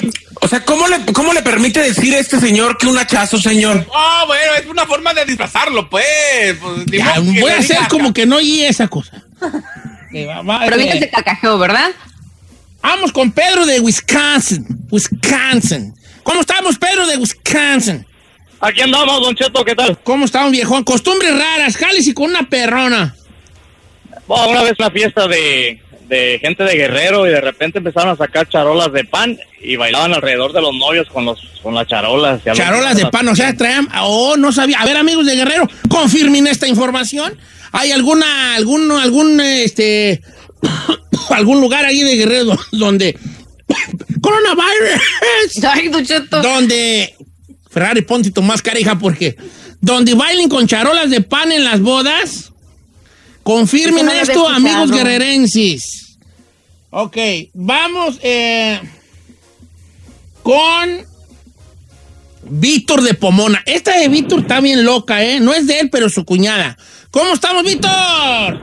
O 0.42 0.48
sea, 0.48 0.64
¿cómo 0.64 0.88
le, 0.88 1.12
¿cómo 1.12 1.34
le 1.34 1.42
permite 1.42 1.80
decir 1.82 2.14
a 2.14 2.20
este 2.20 2.40
señor 2.40 2.78
que 2.78 2.86
un 2.86 2.96
hachazo, 3.00 3.40
señor? 3.40 3.84
Oh, 3.92 4.24
bueno, 4.28 4.54
es 4.60 4.68
una 4.68 4.86
forma 4.86 5.12
de 5.16 5.26
disfrazarlo, 5.26 5.90
pues. 5.90 6.56
Pues, 6.62 6.86
Ya, 6.86 7.20
voy 7.20 7.52
a 7.52 7.58
hacer 7.58 7.80
como 7.90 8.14
que 8.14 8.28
no 8.28 8.36
oí 8.36 8.64
esa 8.64 8.88
cosa. 8.88 9.24
Pero 10.12 10.76
eh, 10.76 10.78
viste 10.78 11.00
se 11.00 11.10
carcajeó, 11.10 11.58
¿verdad? 11.58 11.90
Vamos 12.84 13.12
con 13.12 13.32
Pedro 13.32 13.66
de 13.66 13.80
Wisconsin. 13.80 14.68
Wisconsin. 14.92 15.96
¿Cómo 16.22 16.42
estamos, 16.42 16.78
Pedro 16.78 17.08
de 17.08 17.18
Wisconsin? 17.18 18.06
Aquí 18.66 18.80
andamos, 18.82 19.20
Don 19.22 19.36
Cheto, 19.36 19.66
¿qué 19.66 19.76
tal? 19.76 19.98
¿Cómo 20.04 20.24
estamos, 20.26 20.52
viejón? 20.52 20.84
Costumbres 20.86 21.38
raras, 21.38 21.76
jales 21.76 22.08
y 22.08 22.14
con 22.14 22.30
una 22.30 22.48
perrona. 22.50 23.14
Bueno, 24.26 24.50
una 24.52 24.64
vez 24.64 24.74
una 24.80 24.90
fiesta 24.90 25.28
de, 25.28 25.82
de 26.08 26.40
gente 26.42 26.64
de 26.64 26.76
Guerrero 26.76 27.28
y 27.28 27.32
de 27.32 27.42
repente 27.42 27.80
empezaron 27.80 28.12
a 28.12 28.16
sacar 28.16 28.48
charolas 28.48 28.94
de 28.94 29.04
pan 29.04 29.38
y 29.62 29.76
bailaban 29.76 30.14
alrededor 30.14 30.54
de 30.54 30.62
los 30.62 30.74
novios 30.76 31.08
con 31.10 31.26
los 31.26 31.40
con 31.62 31.76
las 31.76 31.88
charolas. 31.88 32.40
y 32.46 32.52
Charolas 32.56 32.96
de 32.96 33.06
pan, 33.08 33.28
o 33.28 33.36
sea, 33.36 33.54
traían. 33.56 33.88
Oh, 34.02 34.38
no 34.38 34.54
sabía. 34.54 34.80
A 34.80 34.86
ver, 34.86 34.96
amigos 34.96 35.26
de 35.26 35.36
Guerrero, 35.36 35.68
confirmen 35.90 36.48
esta 36.48 36.66
información. 36.68 37.38
¿Hay 37.74 37.92
alguna, 37.92 38.56
algún, 38.56 38.90
algún, 38.92 39.42
este, 39.42 40.22
algún 41.32 41.60
lugar 41.60 41.84
ahí 41.86 42.02
de 42.02 42.16
Guerrero 42.16 42.46
do- 42.46 42.60
donde. 42.72 43.18
Coronavirus. 44.22 45.64
Ay, 45.70 45.90
Don 45.90 46.06
Cheto. 46.06 46.42
donde. 46.42 47.14
Ferrari, 47.74 48.04
ponte 48.04 48.32
tu 48.32 48.42
máscara, 48.42 48.80
hija, 48.80 48.98
porque. 49.00 49.36
Donde 49.82 50.14
bailen 50.14 50.48
con 50.48 50.68
charolas 50.68 51.10
de 51.10 51.22
pan 51.22 51.52
en 51.52 51.64
las 51.64 51.82
bodas. 51.82 52.52
Confirmen 53.42 54.06
no 54.06 54.12
esto, 54.12 54.48
amigos 54.48 54.92
guerrerenses. 54.92 56.18
Ok, 56.92 57.18
vamos 57.54 58.20
eh, 58.22 58.80
con 60.44 61.06
Víctor 62.50 63.02
de 63.02 63.14
Pomona. 63.14 63.62
Esta 63.66 63.98
de 63.98 64.08
Víctor 64.10 64.40
está 64.42 64.60
bien 64.60 64.84
loca, 64.86 65.24
¿eh? 65.24 65.40
No 65.40 65.54
es 65.54 65.68
de 65.68 65.80
él, 65.80 65.90
pero 65.92 66.10
su 66.10 66.26
cuñada. 66.26 66.78
¿Cómo 67.12 67.34
estamos, 67.34 67.64
Víctor? 67.64 68.60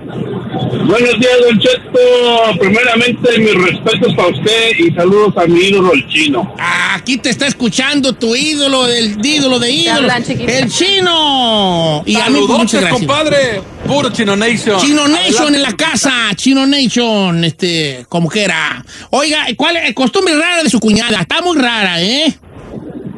Buenos 0.87 1.21
días, 1.21 1.33
Don 1.47 1.59
Cheto. 1.61 2.59
Primeramente, 2.59 3.39
mis 3.39 3.55
respetos 3.55 4.13
para 4.17 4.29
usted 4.29 4.71
y 4.77 4.93
saludos 4.93 5.35
a 5.37 5.47
mi 5.47 5.61
ídolo, 5.61 5.93
el 5.93 6.07
chino. 6.09 6.55
Aquí 6.93 7.17
te 7.19 7.31
está 7.31 7.47
escuchando 7.47 8.13
tu 8.15 8.35
ídolo, 8.35 8.87
del 8.87 9.25
ídolo 9.25 9.61
de 9.61 9.71
ídolo. 9.71 10.09
El 10.49 10.69
chino. 10.69 12.03
Y 12.07 12.17
a 12.17 12.29
mí, 12.29 12.41
pues, 12.45 12.59
muchas 12.59 12.81
Saludotes, 12.81 12.81
gracias. 12.81 12.99
compadre. 12.99 13.63
Puro 13.87 14.11
Chino 14.11 14.37
Nation. 14.37 14.81
Chino 14.81 15.09
Nation 15.09 15.25
Adelante. 15.49 15.57
en 15.57 15.63
la 15.63 15.73
casa, 15.77 16.13
Chino 16.35 16.67
Nation, 16.67 17.45
este, 17.45 18.05
como 18.09 18.29
que 18.29 18.43
era. 18.43 18.85
Oiga, 19.11 19.47
¿cuál 19.57 19.77
es 19.79 19.95
costumbre 19.95 20.35
rara 20.37 20.63
de 20.63 20.71
su 20.71 20.79
cuñada? 20.81 21.21
Está 21.21 21.41
muy 21.41 21.57
rara, 21.57 22.01
¿eh? 22.03 22.37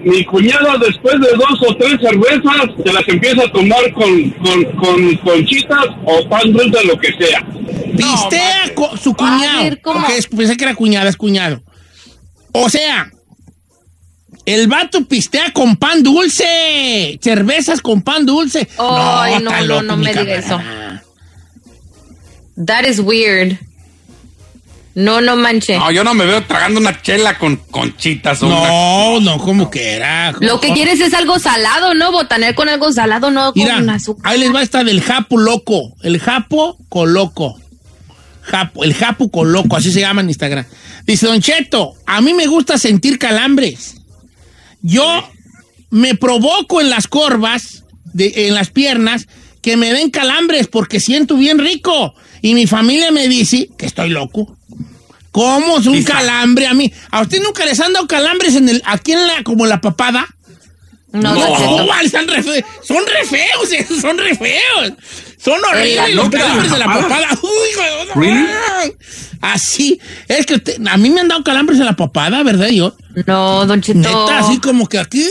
Mi 0.04 0.24
cuñada, 0.24 0.76
después 0.78 1.14
de 1.20 1.28
dos 1.36 1.62
o 1.68 1.76
tres 1.76 2.00
cervezas, 2.00 2.66
se 2.84 2.92
las 2.92 3.08
empieza 3.08 3.42
a 3.44 3.52
tomar 3.52 3.92
con, 3.92 4.30
con, 4.30 4.64
con 4.76 5.16
conchitas 5.18 5.86
o 6.04 6.28
pan 6.28 6.52
dulce, 6.52 6.84
lo 6.84 6.98
que 6.98 7.08
sea. 7.12 7.46
Pistea 7.96 8.72
co- 8.74 8.96
su 8.96 9.14
cuñado. 9.14 9.62
ver, 9.64 9.80
¿cómo? 9.80 10.00
Ok, 10.06 10.12
es- 10.16 10.26
pensé 10.26 10.56
que 10.56 10.64
era 10.64 10.74
cuñada, 10.74 11.08
es 11.08 11.16
cuñado. 11.16 11.62
O 12.52 12.68
sea, 12.68 13.10
el 14.44 14.66
vato 14.66 15.04
pistea 15.04 15.52
con 15.52 15.76
pan 15.76 16.02
dulce. 16.02 17.18
Cervezas 17.22 17.80
con 17.80 18.02
pan 18.02 18.26
dulce. 18.26 18.68
Ay, 18.78 19.42
no, 19.42 19.50
no, 19.50 19.60
loco, 19.66 19.82
no 19.82 19.96
mi 19.96 20.04
me 20.06 20.14
diga 20.14 20.40
camarada. 20.42 21.02
That 22.66 22.84
is 22.86 22.98
weird. 23.00 23.58
No, 24.94 25.20
no 25.22 25.36
manche. 25.36 25.78
No, 25.78 25.90
yo 25.90 26.04
no 26.04 26.12
me 26.12 26.26
veo 26.26 26.44
tragando 26.44 26.78
una 26.78 27.00
chela 27.00 27.38
con 27.38 27.56
conchitas 27.56 28.42
o 28.42 28.46
una- 28.46 28.68
No, 28.68 29.20
no, 29.20 29.38
como 29.38 29.70
que 29.70 29.92
era. 29.92 30.32
Lo 30.40 30.60
que 30.60 30.72
quieres 30.74 31.00
es 31.00 31.14
algo 31.14 31.38
salado, 31.38 31.94
¿no? 31.94 32.12
Botanear 32.12 32.54
con 32.54 32.68
algo 32.68 32.92
salado, 32.92 33.30
no 33.30 33.54
con 33.54 33.88
azúcar. 33.90 34.30
ahí 34.32 34.38
les 34.40 34.54
va 34.54 34.62
esta 34.62 34.84
del 34.84 35.00
Japo 35.00 35.38
Loco. 35.38 35.94
El 36.02 36.18
Japo 36.20 36.76
Coloco. 36.90 37.58
Japo, 38.42 38.84
el 38.84 38.92
Japo 38.92 39.30
Coloco, 39.30 39.76
así 39.76 39.90
se 39.92 40.00
llama 40.00 40.20
en 40.20 40.28
Instagram. 40.28 40.66
Dice, 41.06 41.26
Don 41.26 41.40
Cheto, 41.40 41.94
a 42.06 42.20
mí 42.20 42.34
me 42.34 42.46
gusta 42.46 42.76
sentir 42.76 43.18
calambres. 43.18 43.94
Yo 44.82 45.26
me 45.90 46.14
provoco 46.16 46.80
en 46.80 46.90
las 46.90 47.06
corvas, 47.06 47.84
de- 48.12 48.48
en 48.48 48.54
las 48.54 48.70
piernas, 48.70 49.26
que 49.62 49.76
me 49.76 49.92
den 49.92 50.10
calambres 50.10 50.66
porque 50.66 50.98
siento 51.00 51.36
bien 51.36 51.58
rico. 51.58 52.14
Y 52.42 52.54
mi 52.54 52.66
familia 52.66 53.10
me 53.12 53.28
dice 53.28 53.70
que 53.78 53.86
estoy 53.86 54.10
loco. 54.10 54.56
¿Cómo 55.30 55.78
es 55.78 55.86
un 55.86 56.02
calambre 56.02 56.66
a 56.66 56.74
mí? 56.74 56.92
¿A 57.10 57.22
usted 57.22 57.40
nunca 57.42 57.64
les 57.64 57.80
han 57.80 57.92
dado 57.94 58.06
calambres 58.06 58.54
en 58.56 58.68
el, 58.68 58.82
aquí 58.84 59.12
en 59.12 59.26
la, 59.26 59.42
como 59.44 59.64
la 59.64 59.80
papada? 59.80 60.26
No, 61.12 61.34
No. 61.34 61.78
No, 61.78 61.86
vale, 61.86 62.06
están 62.06 62.26
re 62.28 62.42
fe- 62.42 62.64
son 62.82 62.98
re 63.06 63.24
feos, 63.26 63.72
esos 63.72 64.00
son 64.00 64.18
re 64.18 64.34
feos. 64.36 64.92
Son 65.42 65.60
la 65.60 65.68
horribles 65.68 66.14
los 66.14 66.28
calambres 66.30 66.70
de 66.72 66.78
la 66.78 66.84
papada. 66.86 67.28
Uy, 67.42 68.20
Really? 68.22 68.46
Así. 69.40 69.98
Es 70.28 70.46
que 70.46 70.54
usted- 70.54 70.86
a 70.86 70.96
mí 70.96 71.10
me 71.10 71.20
han 71.20 71.28
dado 71.28 71.42
calambres 71.44 71.78
en 71.78 71.86
la 71.86 71.96
papada, 71.96 72.42
¿verdad? 72.42 72.68
Yo, 72.68 72.94
No, 73.26 73.64
Don 73.66 73.80
Cheto. 73.80 73.98
neta, 74.00 74.38
así 74.38 74.58
como 74.58 74.88
que 74.88 74.98
aquí, 74.98 75.24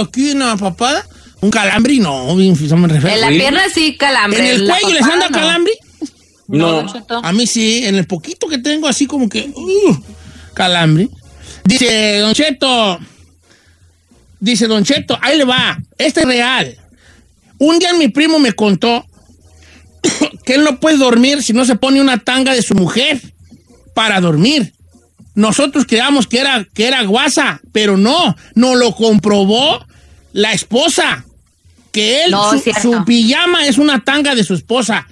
aquí 0.00 0.30
en 0.32 0.40
la 0.40 0.56
papada, 0.56 1.06
un 1.40 1.50
calambre 1.50 1.94
y 1.94 2.00
no, 2.00 2.34
bien, 2.36 2.56
son 2.68 2.88
re 2.88 3.00
feos. 3.00 3.14
En 3.14 3.20
la 3.20 3.28
pierna 3.28 3.62
sí 3.72 3.96
calambre. 3.96 4.40
¿En 4.40 4.60
el 4.62 4.68
cuello 4.68 4.94
les 4.94 5.02
han 5.02 5.18
dado 5.20 5.30
no. 5.30 5.38
calambre? 5.38 5.72
No. 6.48 6.84
A 7.22 7.32
mí 7.32 7.46
sí, 7.46 7.84
en 7.84 7.94
el 7.94 8.06
poquito 8.06 8.48
que 8.48 8.58
tengo, 8.58 8.88
así 8.88 9.06
como 9.06 9.28
que. 9.28 9.52
uh, 9.54 9.96
calambre. 10.54 11.08
Dice 11.64 12.18
Don 12.18 12.32
Cheto. 12.32 12.98
Dice 14.40 14.66
Don 14.66 14.82
Cheto, 14.82 15.18
ahí 15.20 15.36
le 15.36 15.44
va. 15.44 15.78
Este 15.98 16.20
es 16.20 16.26
real. 16.26 16.76
Un 17.58 17.78
día 17.78 17.92
mi 17.92 18.08
primo 18.08 18.38
me 18.38 18.52
contó 18.52 19.04
que 20.44 20.54
él 20.54 20.64
no 20.64 20.80
puede 20.80 20.96
dormir 20.96 21.42
si 21.42 21.52
no 21.52 21.64
se 21.64 21.76
pone 21.76 22.00
una 22.00 22.18
tanga 22.18 22.54
de 22.54 22.62
su 22.62 22.74
mujer 22.74 23.20
para 23.94 24.20
dormir. 24.20 24.72
Nosotros 25.34 25.84
creíamos 25.86 26.26
que 26.26 26.40
era, 26.40 26.66
que 26.72 26.86
era 26.86 27.02
guasa, 27.02 27.60
pero 27.72 27.96
no, 27.96 28.34
no 28.54 28.74
lo 28.74 28.94
comprobó 28.94 29.84
la 30.32 30.52
esposa. 30.52 31.24
Que 31.92 32.24
él, 32.24 32.30
No, 32.30 32.52
su 32.80 33.04
pijama 33.04 33.66
es 33.66 33.78
una 33.78 34.02
tanga 34.02 34.34
de 34.34 34.44
su 34.44 34.54
esposa. 34.54 35.06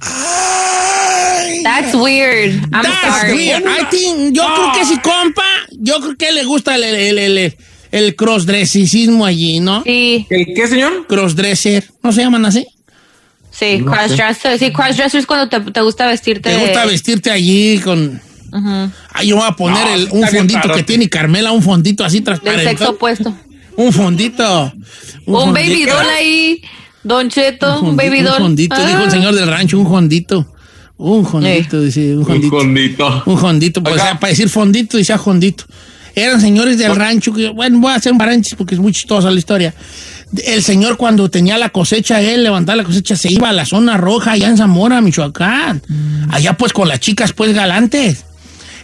Ay, 0.00 1.62
That's 1.62 1.94
weird. 1.94 2.54
I'm 2.72 2.82
That's 2.82 3.20
sorry. 3.20 3.34
weird. 3.34 3.62
I 3.66 3.84
think- 3.90 4.32
yo 4.34 4.44
creo 4.46 4.72
que 4.74 4.84
si 4.84 4.98
compa, 4.98 5.44
yo 5.72 6.00
creo 6.00 6.16
que 6.16 6.32
le 6.32 6.44
gusta 6.44 6.74
el, 6.76 6.84
el, 6.84 7.18
el, 7.18 7.38
el, 7.38 7.56
el 7.92 8.16
crossdressismo 8.16 9.26
allí, 9.26 9.60
¿no? 9.60 9.82
Sí, 9.84 10.26
¿El 10.30 10.46
qué, 10.54 10.66
señor? 10.68 11.06
Crossdresser, 11.06 11.84
¿no 12.02 12.12
se 12.12 12.22
llaman 12.22 12.44
así? 12.46 12.66
sí, 13.50 13.82
crossdresser. 13.84 14.58
Sí, 14.58 14.70
crossdresser 14.72 15.20
es 15.20 15.26
cuando 15.26 15.48
te, 15.48 15.60
te 15.70 15.80
gusta 15.82 16.06
vestirte. 16.06 16.50
Te 16.50 16.56
gusta 16.56 16.86
vestirte 16.86 17.30
allí 17.30 17.78
con... 17.78 18.20
Ujú. 18.52 18.90
Ay, 19.12 19.28
yo 19.28 19.36
voy 19.36 19.44
a 19.46 19.52
poner 19.52 19.84
No, 19.86 19.94
el- 19.94 20.08
un 20.12 20.26
fondito 20.28 20.72
que 20.72 20.82
tiene 20.82 21.08
Carmela, 21.08 21.52
un 21.52 21.62
fondito 21.62 22.04
así 22.04 22.16
Del 22.16 22.24
transparente. 22.24 22.64
sexo 22.70 22.90
opuesto. 22.90 23.36
Un 23.76 23.92
fondito. 23.92 24.72
Un, 25.26 25.52
baby 25.52 25.68
fondito. 25.84 25.94
doll 25.94 26.08
ahí. 26.08 26.62
Don 27.02 27.28
Cheto, 27.30 27.80
un, 27.80 27.96
baby 27.96 28.22
doll. 28.22 28.34
Un 28.34 28.48
fondito, 28.48 28.76
Ah. 28.76 28.86
dijo 28.86 29.04
el 29.04 29.10
señor 29.10 29.34
del 29.34 29.46
rancho, 29.48 29.78
un 29.78 29.88
fondito. 29.88 30.46
Un 30.98 31.24
fondito, 31.24 31.80
dice, 31.80 32.14
un 32.16 32.24
condito. 32.24 33.22
Un 33.24 33.38
fondito, 33.38 33.82
pues, 33.82 33.94
Oiga. 33.94 34.04
o 34.04 34.06
sea, 34.06 34.20
para 34.20 34.30
decir 34.30 34.48
fondito, 34.50 34.98
dice 34.98 35.16
fondito. 35.16 35.64
Eran 36.14 36.40
señores 36.40 36.76
del 36.76 36.94
rancho, 36.94 37.32
que, 37.32 37.48
bueno, 37.48 37.78
voy 37.80 37.92
a 37.92 37.94
hacer 37.94 38.12
un 38.12 38.18
paréntesis 38.18 38.54
porque 38.56 38.74
es 38.74 38.80
muy 38.80 38.92
chistosa 38.92 39.30
la 39.30 39.38
historia. 39.38 39.72
El 40.44 40.62
señor 40.62 40.96
cuando 40.96 41.30
tenía 41.30 41.56
la 41.56 41.70
cosecha, 41.70 42.20
él 42.20 42.42
levantaba 42.42 42.76
la 42.76 42.84
cosecha, 42.84 43.16
se 43.16 43.32
iba 43.32 43.48
a 43.48 43.52
la 43.52 43.64
zona 43.64 43.96
roja 43.96 44.32
allá 44.32 44.48
en 44.48 44.56
Zamora, 44.58 45.00
Michoacán. 45.00 45.82
Allá 46.30 46.52
pues 46.54 46.72
con 46.72 46.88
las 46.88 47.00
chicas 47.00 47.32
pues 47.32 47.54
galantes. 47.54 48.24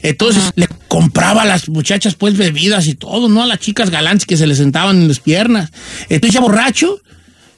Entonces 0.03 0.53
le 0.55 0.69
compraba 0.89 1.43
a 1.43 1.47
las 1.47 1.69
muchachas 1.69 2.15
pues 2.15 2.37
bebidas 2.37 2.87
y 2.87 2.95
todo, 2.95 3.29
¿no? 3.29 3.43
A 3.43 3.47
las 3.47 3.59
chicas 3.59 3.91
galantes 3.91 4.25
que 4.25 4.37
se 4.37 4.47
le 4.47 4.55
sentaban 4.55 4.97
en 5.03 5.09
las 5.09 5.21
piernas. 5.21 5.71
Entonces 6.09 6.35
ya 6.35 6.41
borracho, 6.41 7.01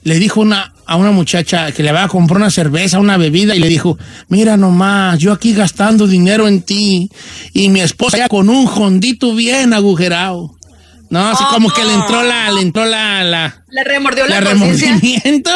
le 0.05 0.19
dijo 0.19 0.41
una, 0.41 0.73
a 0.87 0.97
una 0.97 1.11
muchacha 1.11 1.73
que 1.73 1.83
le 1.83 1.91
había 1.91 2.09
comprado 2.09 2.39
una 2.45 2.51
cerveza, 2.51 2.99
una 2.99 3.17
bebida, 3.17 3.55
y 3.55 3.59
le 3.59 3.69
dijo, 3.69 3.99
mira 4.29 4.57
nomás, 4.57 5.19
yo 5.19 5.33
aquí 5.33 5.53
gastando 5.53 6.07
dinero 6.07 6.49
en 6.49 6.63
ti, 6.63 7.11
y 7.53 7.69
mi 7.69 7.81
esposa 7.81 8.17
ya 8.19 8.29
con 8.29 8.49
un 8.49 8.67
jondito 8.67 9.35
bien 9.35 9.73
agujerado. 9.75 10.55
No, 11.11 11.27
así 11.31 11.43
como 11.51 11.71
que 11.73 11.85
le 11.85 11.95
entró 11.95 12.23
la, 12.23 12.51
le 12.51 12.61
entró 12.61 12.85
la, 12.85 13.25
la, 13.25 13.65
Le 13.71 13.83
remordió 13.83 14.27
la, 14.27 14.41
remordimiento, 14.41 15.51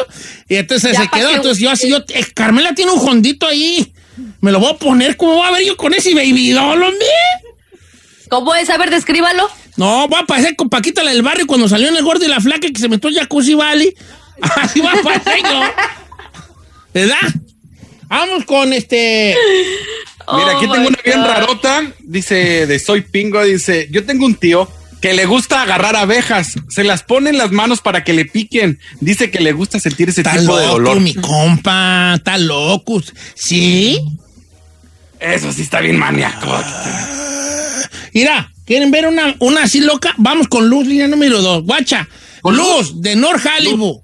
y 0.49 0.57
entonces 0.57 0.93
Ya 0.93 1.03
se 1.03 1.09
quedó, 1.09 1.29
que- 1.29 1.35
entonces 1.37 1.59
yo 1.63 1.71
así, 1.71 1.89
yo, 1.91 1.99
eh, 2.09 2.25
Carmela 2.35 2.75
tiene 2.75 2.91
un 2.93 2.99
jondito 2.99 3.47
ahí, 3.47 3.93
me 4.41 4.51
lo 4.51 4.61
voy 4.61 4.71
a 4.73 4.77
poner, 4.79 5.17
¿cómo 5.19 5.35
voy 5.35 5.47
a 5.47 5.51
ver 5.53 5.65
yo 5.67 5.77
con 5.77 5.93
ese 5.95 6.15
baby 6.15 6.51
doll, 6.53 6.83
hombre? 6.83 7.07
¿Cómo 8.29 8.55
es? 8.55 8.71
A 8.71 8.79
ver, 8.79 8.91
descríbalo. 8.91 9.49
No, 9.77 10.09
va 10.09 10.21
a 10.21 10.27
parecer 10.27 10.57
con 10.57 10.69
Paquita 10.71 11.03
la 11.03 11.11
del 11.13 11.23
barrio 11.23 11.47
cuando 11.47 11.69
salió 11.69 11.89
en 11.89 11.97
el 11.97 12.03
gordo 12.03 12.25
y 12.25 12.29
la 12.29 12.41
flaca 12.41 12.69
que 12.69 12.81
se 12.81 12.89
metió 12.89 13.11
en 13.11 13.17
Jacuzzi 13.17 13.55
Valley. 13.55 13.95
Así 14.57 14.81
va 14.81 14.93
parecer 15.03 15.43
yo. 15.43 15.61
¿Verdad? 16.95 17.17
Vamos 18.09 18.45
con 18.45 18.73
este. 18.73 19.37
Mira, 20.35 20.57
aquí 20.57 20.67
Oh, 20.69 20.73
tengo 20.73 20.89
una 20.89 20.99
bien 21.05 21.23
rarota. 21.25 21.83
Dice, 22.01 22.67
de 22.67 22.79
Soy 22.79 23.01
Pingo, 23.03 23.43
dice, 23.45 23.89
yo 23.91 24.05
tengo 24.05 24.27
un 24.27 24.35
tío 24.35 24.71
que 25.01 25.15
le 25.15 25.27
gusta 25.27 25.62
agarrar 25.62 25.97
abejas. 25.97 26.55
Se 26.69 26.85
las 26.85 27.03
pone 27.03 27.31
en 27.31 27.39
las 27.39 27.51
manos 27.53 27.81
para 27.81 28.05
que 28.05 28.12
le 28.12 28.25
piquen. 28.25 28.79
Dice 29.01 29.31
que 29.31 29.41
le 29.41 29.53
gusta 29.53 29.81
sentir 29.81 30.09
ese 30.11 30.21
Está 30.21 30.39
tipo 30.39 30.57
de 30.57 30.67
dolor. 30.67 31.01
mi 31.01 31.15
compa. 31.15 32.15
Está 32.17 32.39
loco. 32.39 33.03
¿Sí? 33.35 33.99
Eso 35.19 35.53
sí 35.53 35.62
está 35.62 35.81
bien 35.81 35.99
maníaco. 35.99 36.47
Mira, 38.12 38.53
¿quieren 38.67 38.91
ver 38.91 39.07
una, 39.07 39.35
una 39.39 39.65
así 39.65 39.81
loca? 39.81 40.15
Vamos 40.19 40.49
con 40.49 40.69
Luz, 40.69 40.87
línea 40.87 41.09
número 41.09 41.41
dos. 41.41 41.65
Guacha. 41.65 42.09
Luz, 42.45 43.01
de 43.01 43.17
North 43.17 43.45
Hollywood. 43.47 44.01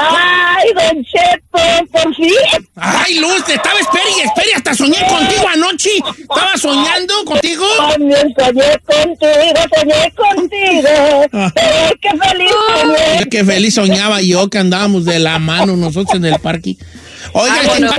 Ay, 0.00 0.68
Don 0.74 1.04
Cheto, 1.04 1.86
por 1.92 2.14
fin. 2.14 2.32
Ay, 2.76 3.18
Luz, 3.18 3.44
te 3.44 3.54
estaba 3.54 3.78
esperi, 3.80 4.20
esperi, 4.24 4.50
hasta 4.56 4.74
soñé 4.74 4.98
contigo 5.08 5.44
anoche. 5.52 5.90
Estaba 6.20 6.56
soñando 6.56 7.14
contigo. 7.24 7.64
También 7.90 8.34
soñé 8.38 8.78
contigo, 8.86 9.60
soñé 9.76 10.12
contigo. 10.16 10.88
Ay, 11.32 11.92
qué 12.00 12.10
feliz 12.10 12.50
soñé. 12.80 13.28
Qué 13.30 13.44
feliz 13.44 13.74
soñaba 13.74 14.20
yo 14.20 14.48
que 14.48 14.58
andábamos 14.58 15.04
de 15.04 15.18
la 15.18 15.38
mano 15.38 15.76
nosotros 15.76 16.14
en 16.16 16.24
el 16.26 16.38
parque. 16.40 16.76
Oiga, 17.32 17.54
Ah, 17.60 17.66
bueno. 17.66 17.90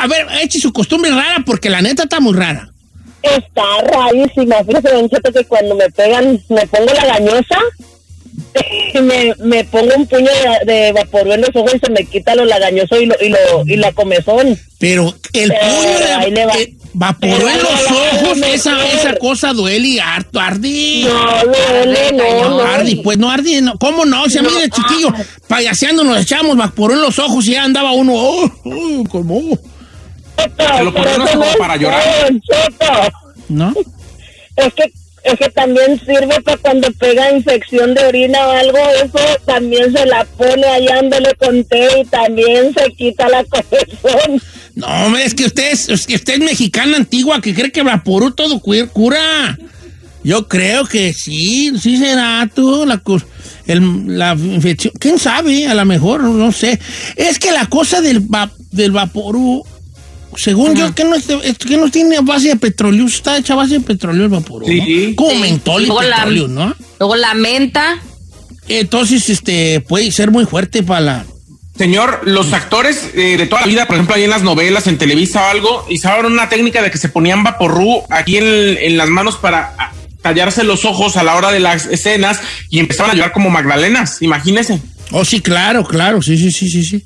a 0.00 0.06
ver, 0.06 0.26
eche 0.42 0.58
su 0.60 0.72
costumbre 0.72 1.10
rara 1.10 1.42
porque 1.46 1.70
la 1.70 1.80
neta 1.80 2.02
está 2.04 2.20
muy 2.20 2.34
rara. 2.34 2.70
Está 3.22 3.62
rarísima. 3.82 4.56
Fíjese, 4.64 4.88
Don 4.94 5.08
Cheto, 5.08 5.32
que 5.32 5.44
cuando 5.44 5.74
me 5.74 5.88
pegan, 5.90 6.40
me 6.48 6.66
pongo 6.66 6.92
la 6.92 7.04
gañosa, 7.06 7.58
me, 9.02 9.34
me 9.38 9.64
pongo 9.64 9.92
un 9.96 10.06
puño 10.06 10.28
de, 10.64 10.72
de 10.72 10.92
vaporú 10.92 11.32
en 11.32 11.40
los 11.42 11.50
ojos 11.54 11.74
y 11.74 11.78
se 11.78 11.90
me 11.90 12.04
quita 12.04 12.34
lo 12.34 12.44
lagañoso 12.44 13.00
y, 13.00 13.06
lo, 13.06 13.14
y, 13.20 13.28
lo, 13.30 13.38
y 13.66 13.76
la 13.76 13.92
comezón. 13.92 14.58
Pero 14.78 15.14
el 15.32 15.50
Eh, 15.50 15.58
puño 15.60 16.18
ahí 16.18 16.30
le 16.30 16.40
de 16.40 16.46
va. 16.46 16.54
eh, 16.54 16.74
en 16.92 17.46
ahí 17.48 17.58
los 17.62 18.22
ojos, 18.22 18.36
me 18.38 18.54
esa, 18.54 18.86
esa 18.88 19.16
cosa 19.16 19.52
duele 19.52 19.88
y 19.88 19.98
harto, 19.98 20.40
arde. 20.40 21.04
No, 21.04 21.52
duele, 21.52 22.12
no, 22.12 22.48
no. 22.50 22.60
Ardi, 22.62 22.96
pues 22.96 23.18
no 23.18 23.30
ardi, 23.30 23.60
no. 23.60 23.78
¿cómo 23.78 24.04
no? 24.04 24.28
Si 24.28 24.38
a 24.38 24.42
mí 24.42 24.48
de 24.60 24.70
chiquillo, 24.70 25.12
payaseando 25.46 26.04
nos 26.04 26.20
echábamos 26.22 26.56
vaporó 26.56 26.94
en 26.94 27.02
los 27.02 27.18
ojos 27.18 27.46
y 27.46 27.52
ya 27.52 27.64
andaba 27.64 27.92
uno, 27.92 28.12
oh, 28.14 28.50
oh, 28.64 29.04
como, 29.10 29.40
Se 30.38 30.84
lo 30.84 30.92
ponía 30.94 31.14
en 31.14 31.20
los 31.20 31.34
ojos 31.34 31.56
para 31.58 31.76
llorar. 31.76 32.02
Cheto. 32.28 32.92
¿no? 33.48 33.74
Es 34.56 34.74
que, 34.74 34.92
es 35.24 35.34
que 35.38 35.48
también 35.50 35.98
sirve 36.00 36.40
para 36.42 36.56
cuando 36.58 36.90
pega 36.92 37.32
infección 37.32 37.94
de 37.94 38.04
orina 38.04 38.46
o 38.46 38.50
algo, 38.52 38.78
eso 39.04 39.18
también 39.46 39.92
se 39.92 40.06
la 40.06 40.24
pone 40.24 40.64
ahí 40.66 40.88
ándale 40.88 41.34
con 41.38 41.64
té 41.64 41.88
y 42.00 42.04
también 42.06 42.72
se 42.74 42.92
quita 42.92 43.28
la 43.28 43.44
comezón. 43.44 44.40
No, 44.74 45.16
es 45.18 45.34
que 45.34 45.44
usted 45.46 45.72
es, 45.72 45.88
es 45.88 46.06
que 46.06 46.14
usted 46.14 46.34
es 46.34 46.38
mexicana 46.40 46.96
antigua 46.96 47.40
que 47.40 47.54
cree 47.54 47.72
que 47.72 47.82
vaporú 47.82 48.30
todo 48.30 48.60
cu- 48.60 48.88
cura. 48.92 49.58
Yo 50.24 50.48
creo 50.48 50.84
que 50.84 51.12
sí, 51.12 51.72
sí 51.80 51.96
será 51.96 52.48
tú, 52.52 52.84
la, 52.86 53.00
el- 53.66 54.18
la 54.18 54.32
infección. 54.34 54.92
¿Quién 54.98 55.18
sabe? 55.18 55.66
A 55.68 55.74
lo 55.74 55.84
mejor, 55.84 56.22
no 56.22 56.52
sé. 56.52 56.78
Es 57.16 57.38
que 57.38 57.52
la 57.52 57.66
cosa 57.66 58.00
del, 58.00 58.20
va- 58.32 58.50
del 58.72 58.90
vaporú, 58.90 59.64
según 60.36 60.74
yo, 60.74 60.94
que 60.94 61.04
no, 61.04 61.16
que 61.18 61.76
no 61.76 61.90
tiene 61.90 62.18
base 62.20 62.48
de 62.48 62.56
petróleo, 62.56 63.06
está 63.06 63.36
hecha 63.38 63.54
base 63.54 63.74
de 63.74 63.80
petróleo 63.80 64.24
el 64.24 64.28
vaporú. 64.30 64.66
¿no? 64.66 64.72
Sí. 64.72 65.14
Como 65.16 65.30
Sí. 65.32 65.38
mentol 65.38 65.82
y 65.82 65.86
Luego 65.86 66.02
la- 66.02 66.24
¿no? 66.26 66.74
Luego 66.98 67.16
la 67.16 67.34
menta. 67.34 67.98
Entonces, 68.68 69.30
este, 69.30 69.80
puede 69.80 70.10
ser 70.12 70.30
muy 70.30 70.44
fuerte 70.44 70.82
para 70.82 71.00
la... 71.00 71.24
Señor, 71.76 72.20
los 72.24 72.52
actores 72.52 73.10
eh, 73.14 73.36
de 73.38 73.46
toda 73.46 73.60
la 73.62 73.66
vida, 73.68 73.86
por 73.86 73.94
ejemplo, 73.94 74.14
ahí 74.16 74.24
en 74.24 74.30
las 74.30 74.42
novelas, 74.42 74.86
en 74.88 74.98
Televisa 74.98 75.42
o 75.42 75.44
algo, 75.46 75.86
usaban 75.90 76.26
una 76.26 76.48
técnica 76.48 76.82
de 76.82 76.90
que 76.90 76.98
se 76.98 77.08
ponían 77.08 77.44
vaporru 77.44 78.02
aquí 78.10 78.36
en, 78.36 78.44
en 78.78 78.96
las 78.96 79.08
manos 79.08 79.36
para 79.36 79.74
ah, 79.78 79.92
tallarse 80.20 80.64
los 80.64 80.84
ojos 80.84 81.16
a 81.16 81.22
la 81.22 81.36
hora 81.36 81.52
de 81.52 81.60
las 81.60 81.86
escenas 81.86 82.40
y 82.68 82.80
empezaban 82.80 83.12
a 83.12 83.14
llorar 83.14 83.32
como 83.32 83.48
magdalenas, 83.48 84.20
imagínese. 84.22 84.82
Oh, 85.12 85.24
sí, 85.24 85.40
claro, 85.40 85.84
claro, 85.84 86.20
sí, 86.20 86.36
sí, 86.36 86.50
sí, 86.50 86.68
sí, 86.68 86.82
sí. 86.84 87.04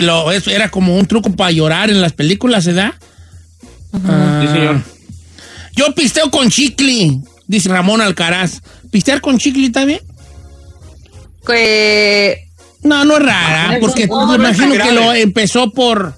Lo- 0.00 0.32
eso 0.32 0.50
era 0.50 0.68
como 0.70 0.96
un 0.96 1.06
truco 1.06 1.30
para 1.32 1.50
llorar 1.50 1.90
en 1.90 2.00
las 2.00 2.12
películas, 2.12 2.66
¿verdad? 2.66 2.92
Ah, 4.04 4.40
Sí, 4.42 4.48
señor. 4.52 4.82
Yo 5.74 5.94
pisteo 5.94 6.30
con 6.30 6.48
chicle, 6.50 7.20
dice 7.46 7.68
Ramón 7.68 8.00
Alcaraz. 8.00 8.60
¿Pistear 8.90 9.20
con 9.20 9.38
chicle 9.38 9.66
está 9.66 9.84
bien? 9.84 10.00
Que 11.46 12.48
No, 12.82 13.04
no 13.04 13.16
es 13.16 13.22
rara, 13.22 13.72
No, 13.72 13.80
porque 13.80 14.06
no, 14.06 14.26
me 14.28 14.34
imagino 14.36 14.72
que 14.74 14.92
lo 14.92 15.12
empezó 15.12 15.70
por... 15.70 16.14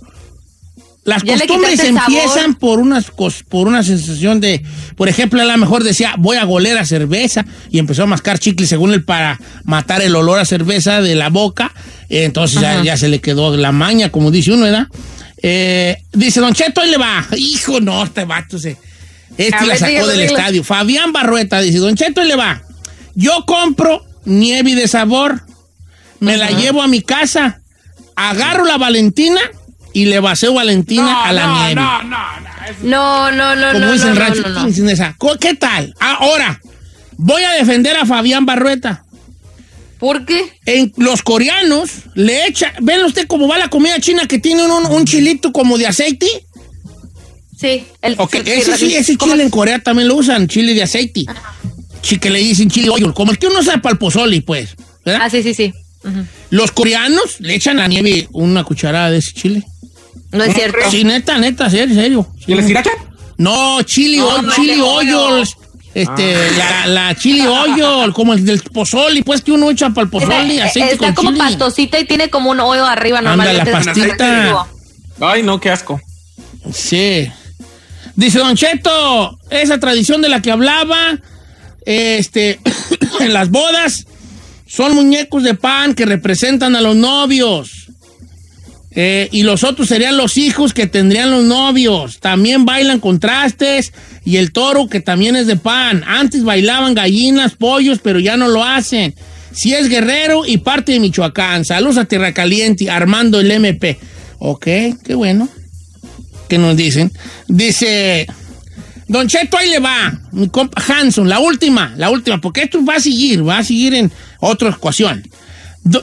Las 1.04 1.22
Ya 1.22 1.38
costumbres 1.38 1.80
empiezan 1.80 2.54
por 2.56 2.78
unas 2.80 3.10
cos- 3.10 3.42
por 3.48 3.66
una 3.66 3.82
sensación 3.82 4.40
de, 4.40 4.62
por 4.94 5.08
ejemplo, 5.08 5.40
a 5.40 5.44
lo 5.46 5.56
mejor 5.56 5.82
decía, 5.82 6.14
voy 6.18 6.36
a 6.36 6.44
goler 6.44 6.76
a 6.76 6.84
cerveza 6.84 7.46
y 7.70 7.78
empezó 7.78 8.02
a 8.02 8.06
mascar 8.06 8.38
chicle 8.38 8.66
según 8.66 8.92
él 8.92 9.02
para 9.04 9.40
matar 9.64 10.02
el 10.02 10.14
olor 10.14 10.38
a 10.38 10.44
cerveza 10.44 11.00
de 11.00 11.14
la 11.14 11.30
boca. 11.30 11.72
Entonces 12.08 12.60
ya, 12.60 12.82
ya 12.82 12.96
se 12.96 13.08
le 13.08 13.20
quedó 13.20 13.56
la 13.56 13.72
maña, 13.72 14.10
como 14.10 14.30
dice 14.30 14.52
uno, 14.52 14.64
¿verdad? 14.64 14.86
Eh, 15.42 15.96
dice 16.12 16.40
Don 16.40 16.54
Cheto, 16.54 16.80
ahí 16.80 16.90
le 16.90 16.96
va. 16.96 17.26
Hijo, 17.36 17.80
no, 17.80 18.04
este 18.04 18.24
vato 18.24 18.58
se... 18.58 18.76
Este 19.36 19.66
la 19.66 19.76
sacó 19.76 20.06
del 20.08 20.20
estadio. 20.20 20.64
Fabián 20.64 21.12
Barrueta 21.12 21.60
dice, 21.60 21.78
Don 21.78 21.94
Cheto, 21.94 22.20
ahí 22.20 22.28
le 22.28 22.36
va. 22.36 22.62
Yo 23.14 23.44
compro 23.46 24.04
nieve 24.24 24.74
de 24.74 24.88
sabor, 24.88 25.42
me 26.20 26.36
la 26.36 26.50
llevo 26.50 26.82
a 26.82 26.88
mi 26.88 27.02
casa, 27.02 27.60
agarro 28.16 28.64
la 28.64 28.78
Valentina 28.78 29.40
y 29.92 30.06
le 30.06 30.20
vacío 30.20 30.54
Valentina 30.54 31.24
a 31.24 31.32
la 31.32 31.46
no, 31.46 31.58
nieve. 31.58 31.74
no, 31.74 32.02
no, 32.02 33.30
no, 33.32 33.32
no, 33.32 33.56
no, 33.56 33.56
no, 33.56 33.72
Como 33.72 33.86
no, 33.86 33.92
dice 34.66 34.84
no, 34.84 35.38
¿Qué 35.38 35.54
tal? 35.54 35.94
Ahora, 36.00 36.60
voy 37.16 37.42
a 37.42 37.52
defender 37.52 37.96
a 37.96 38.06
Fabián 38.06 38.44
Barrueta. 38.44 39.04
¿Por 39.98 40.24
qué? 40.24 40.40
En 40.66 40.92
los 40.96 41.22
coreanos 41.22 41.90
le 42.14 42.46
echan, 42.46 42.72
ven 42.80 43.04
usted 43.04 43.26
cómo 43.26 43.48
va 43.48 43.58
la 43.58 43.68
comida 43.68 43.98
china 44.00 44.26
que 44.26 44.38
tiene 44.38 44.64
un, 44.64 44.86
un 44.86 45.04
chilito 45.04 45.52
como 45.52 45.76
de 45.76 45.86
aceite. 45.86 46.26
Sí, 47.58 47.84
el 48.02 48.14
Ok, 48.18 48.36
sí, 48.44 48.50
ese, 48.52 48.76
sí, 48.76 48.90
sí, 48.90 48.96
ese 48.96 49.16
chile 49.16 49.42
en 49.42 49.50
Corea 49.50 49.80
también 49.80 50.06
lo 50.06 50.14
usan, 50.14 50.46
chile 50.46 50.74
de 50.74 50.84
aceite. 50.84 51.24
Sí, 52.02 52.18
que 52.18 52.30
le 52.30 52.38
dicen 52.38 52.70
chile 52.70 52.88
oil, 52.90 53.12
como 53.12 53.32
el 53.32 53.38
que 53.38 53.48
uno 53.48 53.58
usa 53.58 53.82
para 53.82 53.94
el 53.94 53.98
pozole, 53.98 54.40
pues. 54.42 54.76
¿verdad? 55.04 55.22
Ah, 55.24 55.30
sí, 55.30 55.42
sí, 55.42 55.54
sí. 55.54 55.72
Los 56.50 56.70
coreanos 56.70 57.40
le 57.40 57.56
echan 57.56 57.78
a 57.78 57.82
la 57.82 57.88
nieve 57.88 58.28
una 58.32 58.62
cucharada 58.62 59.10
de 59.10 59.18
ese 59.18 59.32
chile. 59.32 59.64
No 60.30 60.44
es 60.44 60.54
cierto. 60.54 60.78
Sí, 60.90 61.02
neta, 61.02 61.38
neta, 61.38 61.68
serio, 61.68 61.94
serio. 61.94 62.32
¿Y 62.46 62.52
el 62.52 62.62
sriracha? 62.62 62.90
No, 63.38 63.82
chili, 63.82 64.18
No, 64.18 64.28
oil, 64.28 64.46
no, 64.46 64.52
chili 64.54 64.76
no, 64.76 64.86
oil. 64.94 65.48
Este, 66.02 66.36
la, 66.56 66.86
la 66.86 67.14
chili 67.14 67.46
oil, 67.46 68.12
como 68.12 68.32
el 68.34 68.44
del 68.44 68.60
pozole, 68.60 69.22
pues 69.22 69.42
que 69.42 69.52
uno 69.52 69.70
echa 69.70 69.90
para 69.90 70.04
el 70.04 70.10
pozole, 70.10 70.54
Está, 70.54 70.64
aceite 70.66 70.92
está 70.92 71.06
con 71.06 71.14
como 71.14 71.30
chili. 71.30 71.40
pastosita 71.40 71.98
y 71.98 72.04
tiene 72.04 72.30
como 72.30 72.50
un 72.50 72.60
hoyo 72.60 72.84
arriba 72.86 73.18
Anda, 73.18 73.36
normalmente. 73.36 73.70
la 73.72 73.78
pastita. 73.84 74.66
Ay, 75.20 75.42
no, 75.42 75.58
qué 75.60 75.70
asco. 75.70 76.00
Sí. 76.72 77.28
Dice 78.14 78.38
Don 78.40 78.56
Cheto, 78.56 79.38
esa 79.50 79.78
tradición 79.78 80.22
de 80.22 80.28
la 80.28 80.42
que 80.42 80.50
hablaba, 80.50 81.18
este, 81.84 82.60
en 83.20 83.32
las 83.32 83.50
bodas, 83.50 84.06
son 84.66 84.94
muñecos 84.94 85.42
de 85.42 85.54
pan 85.54 85.94
que 85.94 86.04
representan 86.04 86.76
a 86.76 86.80
los 86.80 86.94
novios. 86.96 87.77
Eh, 89.00 89.28
y 89.30 89.44
los 89.44 89.62
otros 89.62 89.86
serían 89.86 90.16
los 90.16 90.36
hijos 90.38 90.74
que 90.74 90.88
tendrían 90.88 91.30
los 91.30 91.44
novios. 91.44 92.18
También 92.18 92.64
bailan 92.64 92.98
contrastes 92.98 93.92
y 94.24 94.38
el 94.38 94.50
toro 94.50 94.88
que 94.88 94.98
también 94.98 95.36
es 95.36 95.46
de 95.46 95.54
pan. 95.54 96.02
Antes 96.04 96.42
bailaban 96.42 96.94
gallinas, 96.94 97.54
pollos, 97.54 98.00
pero 98.02 98.18
ya 98.18 98.36
no 98.36 98.48
lo 98.48 98.64
hacen. 98.64 99.14
Si 99.52 99.72
es 99.72 99.88
guerrero 99.88 100.44
y 100.44 100.56
parte 100.56 100.90
de 100.90 100.98
Michoacán. 100.98 101.64
Saludos 101.64 101.96
a 101.96 102.06
Tierra 102.06 102.34
Caliente, 102.34 102.90
Armando 102.90 103.38
el 103.38 103.52
MP. 103.52 104.00
Ok, 104.40 104.64
qué 104.64 105.14
bueno. 105.14 105.48
¿Qué 106.48 106.58
nos 106.58 106.76
dicen? 106.76 107.12
Dice, 107.46 108.26
Don 109.06 109.28
Cheto, 109.28 109.58
ahí 109.58 109.70
le 109.70 109.78
va. 109.78 110.20
Mi 110.32 110.48
compa 110.48 110.82
Hanson, 110.84 111.28
la 111.28 111.38
última, 111.38 111.94
la 111.96 112.10
última, 112.10 112.40
porque 112.40 112.62
esto 112.62 112.84
va 112.84 112.96
a 112.96 113.00
seguir, 113.00 113.48
va 113.48 113.58
a 113.58 113.64
seguir 113.64 113.94
en 113.94 114.10
otra 114.40 114.70
ecuación. 114.70 115.22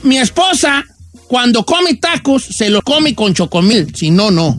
Mi 0.02 0.16
esposa, 0.16 0.82
cuando 1.28 1.64
come 1.64 1.94
tacos, 1.94 2.42
se 2.44 2.68
lo 2.70 2.82
come 2.82 3.14
con 3.14 3.34
chocomil. 3.34 3.94
Si 3.94 4.10
no, 4.10 4.30
no. 4.30 4.58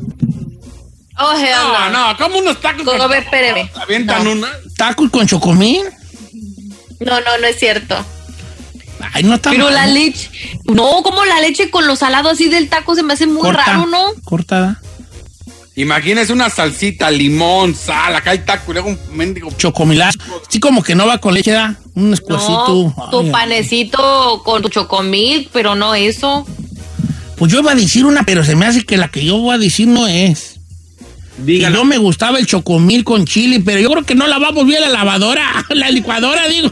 Oh, 1.20 1.34
hell 1.34 1.50
No, 1.56 1.90
no. 1.90 2.12
no, 2.12 2.18
como 2.18 2.38
unos 2.40 2.60
tacos. 2.62 2.88
A 3.00 3.08
ver, 3.08 3.24
espéreme. 3.24 3.70
Avientan 3.82 4.24
No. 4.24 4.32
una. 4.34 4.50
¿Tacos 4.78 5.10
con 5.10 5.26
chocomil? 5.28 5.82
No, 7.00 7.20
no, 7.22 7.38
no 7.40 7.48
es 7.48 7.58
cierto. 7.60 7.96
Ay, 9.14 9.24
no 9.24 9.36
está 9.36 9.52
Pero 9.52 9.66
mal. 9.66 9.76
la 9.76 9.86
leche, 9.88 10.30
no, 10.66 11.04
como 11.04 11.24
la 11.26 11.40
leche 11.40 11.70
con 11.70 11.86
lo 11.88 11.96
salado 11.96 12.30
así 12.30 12.50
del 12.50 12.68
taco 12.68 12.96
se 12.96 13.04
me 13.04 13.14
hace 13.14 13.28
muy 13.28 13.42
Corta, 13.42 13.64
raro, 13.66 13.86
¿no? 13.86 14.00
Cortada. 14.24 14.82
Imagínese 15.78 16.34
una 16.34 16.50
salsita, 16.50 17.12
limón, 17.12 17.76
sal, 17.76 18.16
acá 18.16 18.32
hay 18.32 18.40
taco 18.40 18.72
y 18.72 18.74
luego 18.74 18.90
un 18.90 19.00
mendigo. 19.16 19.52
Chocomilazo. 19.52 20.18
Sí, 20.50 20.60
como 20.60 20.82
que 20.82 20.96
no 20.96 21.06
va 21.06 21.20
con 21.20 21.36
leche, 21.36 21.52
da. 21.52 21.76
Un 21.94 22.14
escuecito. 22.14 22.94
No, 22.98 23.10
tu 23.12 23.20
Ay, 23.20 23.30
panecito 23.32 24.42
con 24.44 24.64
tu 24.64 24.70
chocomil, 24.70 25.48
pero 25.54 25.76
no 25.76 25.94
eso. 25.94 26.48
Pues 27.36 27.52
yo 27.52 27.60
iba 27.60 27.74
a 27.74 27.76
decir 27.76 28.06
una, 28.06 28.24
pero 28.24 28.44
se 28.44 28.56
me 28.56 28.66
hace 28.66 28.86
que 28.86 28.98
la 28.98 29.10
que 29.10 29.24
yo 29.24 29.38
voy 29.38 29.54
a 29.54 29.60
decir 29.60 29.88
no 29.88 30.08
es. 30.08 30.60
Y 31.46 31.60
yo 31.60 31.86
me 31.86 32.00
gustaba 32.00 32.40
el 32.40 32.48
chocomil 32.48 33.04
con 33.04 33.26
chile, 33.26 33.62
pero 33.64 33.80
yo 33.80 33.92
creo 33.92 34.04
que 34.04 34.16
no 34.16 34.26
la 34.26 34.40
va 34.40 34.48
a 34.48 34.52
volver 34.52 34.78
a 34.80 34.90
la 34.90 34.90
lavadora, 34.90 35.64
la 35.70 35.92
licuadora, 35.92 36.48
digo. 36.48 36.72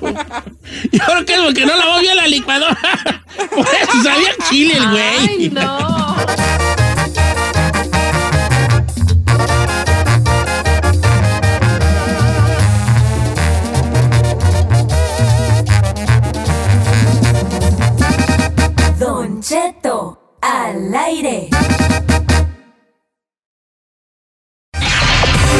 Yo 0.92 1.00
creo 1.06 1.26
que 1.26 1.34
es 1.34 1.40
porque 1.42 1.66
no 1.68 1.76
la 1.78 1.86
va 1.86 1.94
a 1.94 1.98
volver 1.98 2.12
a 2.12 2.16
la 2.16 2.28
licuadora. 2.28 2.80
Por 3.56 3.68
eso 3.68 4.04
sabía 4.04 4.30
chile 4.50 4.78
el 4.78 4.90
güey. 4.90 5.30
Ay, 5.30 5.50
no. 5.54 6.05
Cheto, 19.48 20.40
al 20.42 20.96
aire. 20.96 21.50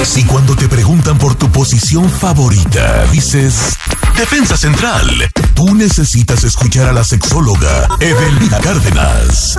Si 0.04 0.24
cuando 0.26 0.56
te 0.56 0.68
preguntan 0.68 1.20
por 1.20 1.36
tu 1.36 1.52
posición 1.52 2.10
favorita, 2.10 3.06
dices 3.12 3.78
Defensa 4.18 4.58
Central, 4.58 5.30
tú 5.54 5.76
necesitas 5.76 6.44
escuchar 6.44 6.90
a 6.90 6.94
la 6.94 7.04
sexóloga 7.04 7.88
Evelina 8.00 8.60
Cárdenas. 8.60 9.56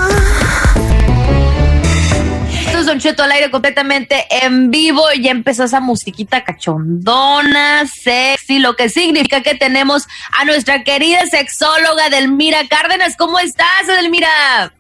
Esto 2.76 2.90
es 2.90 2.92
Don 2.92 3.00
Cheto 3.00 3.22
al 3.22 3.32
aire 3.32 3.50
completamente 3.50 4.26
en 4.28 4.70
vivo. 4.70 5.02
Ya 5.18 5.30
empezó 5.30 5.64
esa 5.64 5.80
musiquita 5.80 6.44
cachondona, 6.44 7.86
sexy, 7.86 8.58
lo 8.58 8.76
que 8.76 8.90
significa 8.90 9.42
que 9.42 9.54
tenemos 9.54 10.06
a 10.38 10.44
nuestra 10.44 10.84
querida 10.84 11.24
sexóloga 11.24 12.10
Delmira 12.10 12.58
Cárdenas. 12.68 13.16
¿Cómo 13.16 13.38
estás, 13.38 13.86
Delmira? 13.86 14.74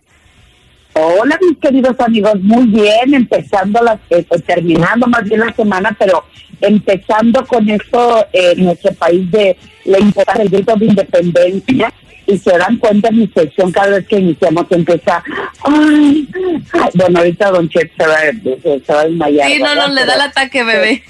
Hola, 0.92 1.38
mis 1.40 1.56
queridos 1.56 1.98
amigos, 1.98 2.34
muy 2.42 2.66
bien, 2.66 3.14
empezando 3.14 3.82
las, 3.82 3.98
eh, 4.10 4.26
terminando 4.44 5.06
más 5.06 5.24
bien 5.24 5.40
la 5.40 5.54
semana, 5.54 5.96
pero 5.98 6.22
empezando 6.60 7.46
con 7.46 7.66
esto 7.70 8.26
eh, 8.30 8.52
nuestro 8.58 8.92
país 8.92 9.30
de 9.30 9.56
la 9.86 9.98
importancia 9.98 10.44
del 10.44 10.52
grito 10.52 10.76
de 10.76 10.84
independencia. 10.84 11.90
Y 12.26 12.38
se 12.38 12.58
dan 12.58 12.76
cuenta 12.78 13.08
en 13.08 13.18
mi 13.18 13.28
sección 13.28 13.70
cada 13.70 13.88
vez 13.98 14.06
que 14.06 14.18
iniciamos 14.18 14.66
empieza, 14.70 15.22
ay, 15.62 16.28
ay, 16.72 16.90
bueno, 16.94 17.18
ahorita 17.20 17.50
Don 17.50 17.68
Chet 17.68 17.92
se 17.96 18.06
va, 18.06 18.18
se, 18.18 18.92
va 18.92 19.00
a 19.00 19.04
desmayar. 19.04 19.50
Sí, 19.50 19.58
no, 19.60 19.74
no, 19.74 19.88
le 19.88 20.04
da 20.04 20.14
el 20.14 20.20
ataque, 20.22 20.64
bebé. 20.64 21.02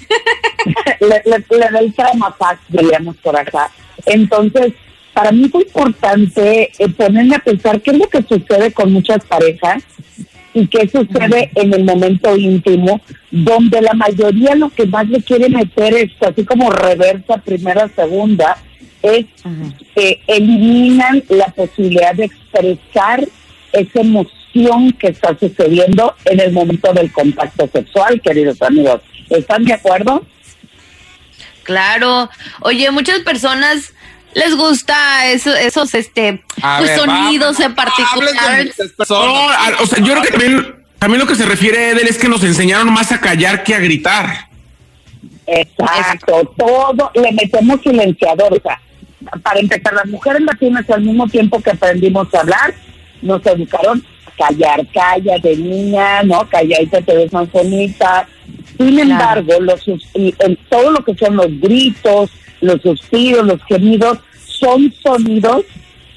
le, 1.01 1.21
le, 1.25 1.57
le 1.57 1.69
da 1.71 1.79
el 1.79 1.93
traumafax, 1.93 2.61
diríamos 2.69 3.15
por 3.17 3.35
acá. 3.35 3.71
Entonces, 4.05 4.73
para 5.17 5.31
mí 5.31 5.45
es 5.45 5.55
importante 5.55 6.71
eh, 6.77 6.89
ponerme 6.89 7.37
a 7.37 7.39
pensar 7.39 7.81
qué 7.81 7.89
es 7.89 7.97
lo 7.97 8.07
que 8.07 8.21
sucede 8.21 8.71
con 8.71 8.93
muchas 8.93 9.25
parejas 9.25 9.83
y 10.53 10.67
qué 10.67 10.87
sucede 10.87 11.49
en 11.55 11.73
el 11.73 11.83
momento 11.83 12.37
íntimo, 12.37 13.01
donde 13.31 13.81
la 13.81 13.93
mayoría 13.93 14.53
lo 14.53 14.69
que 14.69 14.85
más 14.85 15.07
le 15.09 15.23
quiere 15.23 15.49
meter 15.49 15.95
es 15.95 16.11
así 16.21 16.43
como 16.43 16.69
reversa, 16.69 17.37
primera, 17.37 17.89
segunda, 17.95 18.57
es 19.11 19.25
que 19.95 20.21
eliminan 20.27 21.23
la 21.29 21.47
posibilidad 21.47 22.13
de 22.13 22.25
expresar 22.25 23.27
esa 23.73 23.99
emoción 23.99 24.91
que 24.99 25.07
está 25.07 25.37
sucediendo 25.39 26.15
en 26.25 26.39
el 26.39 26.51
momento 26.51 26.91
del 26.93 27.11
contacto 27.11 27.69
sexual, 27.71 28.21
queridos 28.21 28.61
amigos. 28.61 29.01
¿Están 29.29 29.65
de 29.65 29.73
acuerdo? 29.73 30.25
Claro. 31.63 32.29
Oye, 32.61 32.89
muchas 32.91 33.19
personas 33.19 33.93
les 34.33 34.55
gusta 34.55 35.27
eso, 35.27 35.53
esos 35.55 35.93
este 35.95 36.43
pues, 36.61 36.89
ver, 36.89 36.99
sonidos 36.99 37.59
va- 37.59 37.65
en 37.65 37.75
particular. 37.75 38.65
No, 39.09 39.47
o 39.79 39.85
sea, 39.85 39.99
yo 39.99 40.13
creo 40.13 40.21
que 40.21 40.31
también, 40.31 40.75
también 40.99 41.19
lo 41.19 41.27
que 41.27 41.35
se 41.35 41.45
refiere 41.45 41.89
Edel 41.89 42.07
es 42.07 42.17
que 42.17 42.29
nos 42.29 42.43
enseñaron 42.43 42.91
más 42.93 43.11
a 43.11 43.19
callar 43.19 43.63
que 43.63 43.75
a 43.75 43.79
gritar. 43.79 44.47
Exacto, 45.47 46.53
todo 46.57 47.11
le 47.15 47.31
metemos 47.31 47.81
silenciador. 47.81 48.53
O 48.53 48.61
sea, 48.61 48.79
para 49.41 49.59
empezar, 49.59 49.93
las 49.93 50.07
mujeres 50.07 50.41
latinas 50.41 50.89
al 50.89 51.01
mismo 51.01 51.27
tiempo 51.27 51.61
que 51.61 51.71
aprendimos 51.71 52.33
a 52.33 52.41
hablar, 52.41 52.73
nos 53.21 53.45
educaron 53.45 54.03
a 54.25 54.47
callar, 54.47 54.85
calla 54.93 55.39
de 55.39 55.57
niña, 55.57 56.23
¿no? 56.23 56.47
Calladita 56.47 57.01
te 57.01 57.15
ves 57.15 57.33
más 57.33 57.51
bonita. 57.51 58.27
Sin 58.77 58.99
embargo, 58.99 59.53
los, 59.59 59.87
y 59.87 60.33
en 60.39 60.55
todo 60.69 60.91
lo 60.91 61.03
que 61.03 61.15
son 61.15 61.35
los 61.35 61.47
gritos, 61.59 62.29
los 62.61 62.81
suspiros, 62.81 63.45
los 63.45 63.63
gemidos, 63.63 64.19
son 64.45 64.93
sonidos 65.01 65.65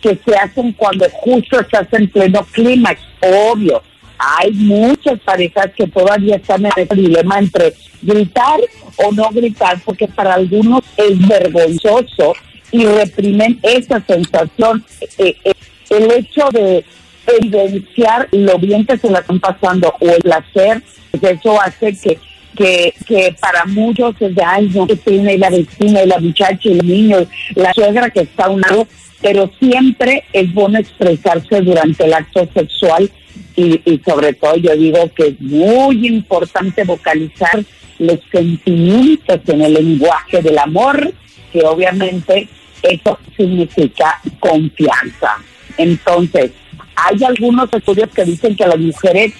que 0.03 0.19
se 0.25 0.35
hacen 0.35 0.73
cuando 0.73 1.07
justo 1.11 1.61
estás 1.61 1.87
en 1.93 2.09
pleno 2.09 2.45
clímax, 2.53 3.01
obvio. 3.21 3.83
Hay 4.19 4.53
muchas 4.53 5.19
parejas 5.21 5.71
que 5.75 5.87
todavía 5.87 6.37
están 6.37 6.67
en 6.67 6.73
ese 6.77 6.95
dilema 6.95 7.39
entre 7.39 7.73
gritar 8.03 8.61
o 8.97 9.13
no 9.13 9.31
gritar, 9.31 9.79
porque 9.85 10.07
para 10.09 10.35
algunos 10.35 10.83
es 10.99 11.27
vergonzoso 11.27 12.35
y 12.73 12.85
reprimen 12.85 13.59
esa 13.63 14.01
sensación. 14.07 14.85
Eh, 15.19 15.37
eh, 15.45 15.53
el 15.91 16.11
hecho 16.13 16.49
de 16.53 16.85
evidenciar 17.27 18.29
lo 18.33 18.59
bien 18.59 18.87
que 18.87 18.97
se 18.97 19.11
la 19.11 19.21
están 19.21 19.41
pasando 19.41 19.95
o 20.01 20.09
el 20.09 20.23
placer, 20.23 20.83
pues 21.11 21.39
eso 21.39 21.61
hace 21.61 21.97
que 21.97 22.19
que, 22.57 22.95
que 23.07 23.35
para 23.41 23.65
muchos 23.65 24.15
es 24.21 24.35
de 24.35 24.43
ay 24.43 24.71
que 24.87 24.97
tiene 24.97 25.39
la 25.39 25.51
vecina 25.51 26.03
y 26.03 26.07
la 26.07 26.19
muchacha 26.19 26.69
el 26.69 26.87
niño 26.87 27.19
la 27.55 27.73
suegra 27.73 28.11
que 28.11 28.21
está 28.21 28.47
a 28.47 28.51
un 28.51 28.61
lado 28.61 28.87
pero 29.23 29.51
siempre 29.59 30.25
es 30.33 30.53
bueno 30.53 30.79
expresarse 30.79 31.61
durante 31.61 32.05
el 32.05 32.15
acto 32.15 32.49
sexual 32.53 33.11
y, 33.57 33.81
y 33.85 34.01
sobre 34.05 34.33
todo 34.33 34.57
yo 34.57 34.75
digo 34.75 35.11
que 35.15 35.29
es 35.29 35.41
muy 35.41 36.07
importante 36.07 36.85
vocalizar 36.85 37.63
los 37.99 38.19
sentimientos 38.33 39.41
en 39.47 39.61
el 39.63 39.75
lenguaje 39.75 40.43
del 40.43 40.59
amor 40.59 41.13
que 41.53 41.63
obviamente 41.65 42.49
eso 42.83 43.19
significa 43.37 44.21
confianza 44.39 45.37
entonces 45.77 46.51
hay 46.97 47.25
algunos 47.25 47.73
estudios 47.73 48.11
que 48.15 48.25
dicen 48.25 48.55
que 48.57 48.67
las 48.67 48.79
mujeres 48.79 49.33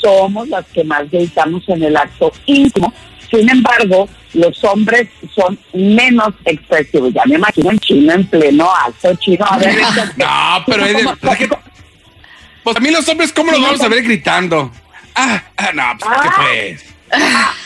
somos 0.00 0.48
las 0.48 0.64
que 0.66 0.84
más 0.84 1.10
gritamos 1.10 1.68
en 1.68 1.82
el 1.82 1.96
acto 1.96 2.32
íntimo. 2.46 2.92
Sin 3.30 3.48
embargo, 3.50 4.08
los 4.34 4.62
hombres 4.64 5.08
son 5.34 5.58
menos 5.72 6.28
expresivos. 6.44 7.12
Ya 7.12 7.22
me 7.26 7.34
imagino 7.34 7.70
en 7.70 7.78
chino, 7.80 8.12
en 8.12 8.24
pleno 8.26 8.70
acto 8.72 9.14
chino. 9.16 9.44
A 9.48 9.58
ver, 9.58 9.74
No, 10.16 10.64
pero 10.66 10.84
es 10.86 10.96
de- 10.96 11.02
¿Cómo- 11.02 11.32
es 11.32 11.38
que- 11.38 11.48
Pues 12.62 12.76
a 12.76 12.80
mí 12.80 12.90
los 12.90 13.08
hombres, 13.08 13.32
¿cómo 13.32 13.50
los 13.50 13.60
vamos 13.60 13.80
a 13.80 13.88
ver 13.88 14.02
gritando? 14.04 14.70
Ah, 15.14 15.42
ah, 15.56 15.70
no, 15.74 15.82
pues, 15.98 16.20
¿qué 16.22 16.28
pues? 16.36 16.84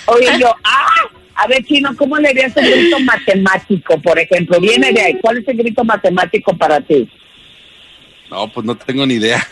Oye, 0.07 0.39
yo, 0.41 0.55
ah, 0.65 0.87
a 1.35 1.47
ver, 1.47 1.65
chino, 1.65 1.95
¿cómo 1.97 2.17
le 2.19 2.29
harías 2.29 2.57
un 2.57 2.65
grito 2.65 2.99
matemático, 3.01 4.01
por 4.01 4.19
ejemplo? 4.19 4.61
Viene 4.61 4.93
de 4.93 5.01
ahí. 5.01 5.19
¿Cuál 5.21 5.39
es 5.39 5.49
el 5.49 5.57
grito 5.57 5.85
matemático 5.85 6.57
para 6.57 6.81
ti? 6.81 7.09
No, 8.31 8.49
pues 8.53 8.65
no 8.65 8.77
tengo 8.77 9.07
ni 9.07 9.15
idea. 9.15 9.47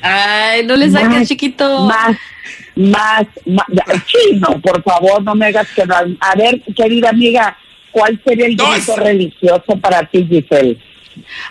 Ay, 0.00 0.64
no 0.64 0.76
le 0.76 0.90
saques, 0.90 1.08
Más, 1.08 1.28
chiquito. 1.28 1.86
Más, 1.86 2.16
más, 2.76 3.26
más. 3.46 3.66
Chino, 4.06 4.60
por 4.60 4.82
favor, 4.82 5.22
no 5.22 5.34
me 5.34 5.46
hagas 5.46 5.68
quedar. 5.74 6.06
A 6.20 6.34
ver, 6.36 6.62
querida 6.76 7.10
amiga, 7.10 7.56
¿cuál 7.90 8.20
sería 8.24 8.46
el 8.46 8.56
grito 8.56 8.96
religioso 8.96 9.76
para 9.80 10.04
ti, 10.04 10.26
Giselle? 10.26 10.78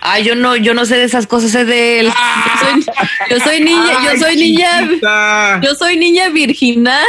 Ay, 0.00 0.24
yo 0.24 0.34
no, 0.34 0.56
yo 0.56 0.74
no 0.74 0.84
sé 0.86 0.96
de 0.96 1.04
esas 1.04 1.26
cosas, 1.26 1.54
es 1.54 1.66
de 1.66 2.00
él. 2.00 2.06
Yo 2.08 2.66
soy, 2.66 2.86
yo 3.30 3.40
soy 3.40 3.60
niña, 3.60 3.92
yo 4.04 4.18
soy 4.20 4.36
niña, 4.36 4.80
chiquita. 4.88 5.60
yo 5.62 5.74
soy 5.74 5.96
niña 5.96 6.28
virginal, 6.30 7.04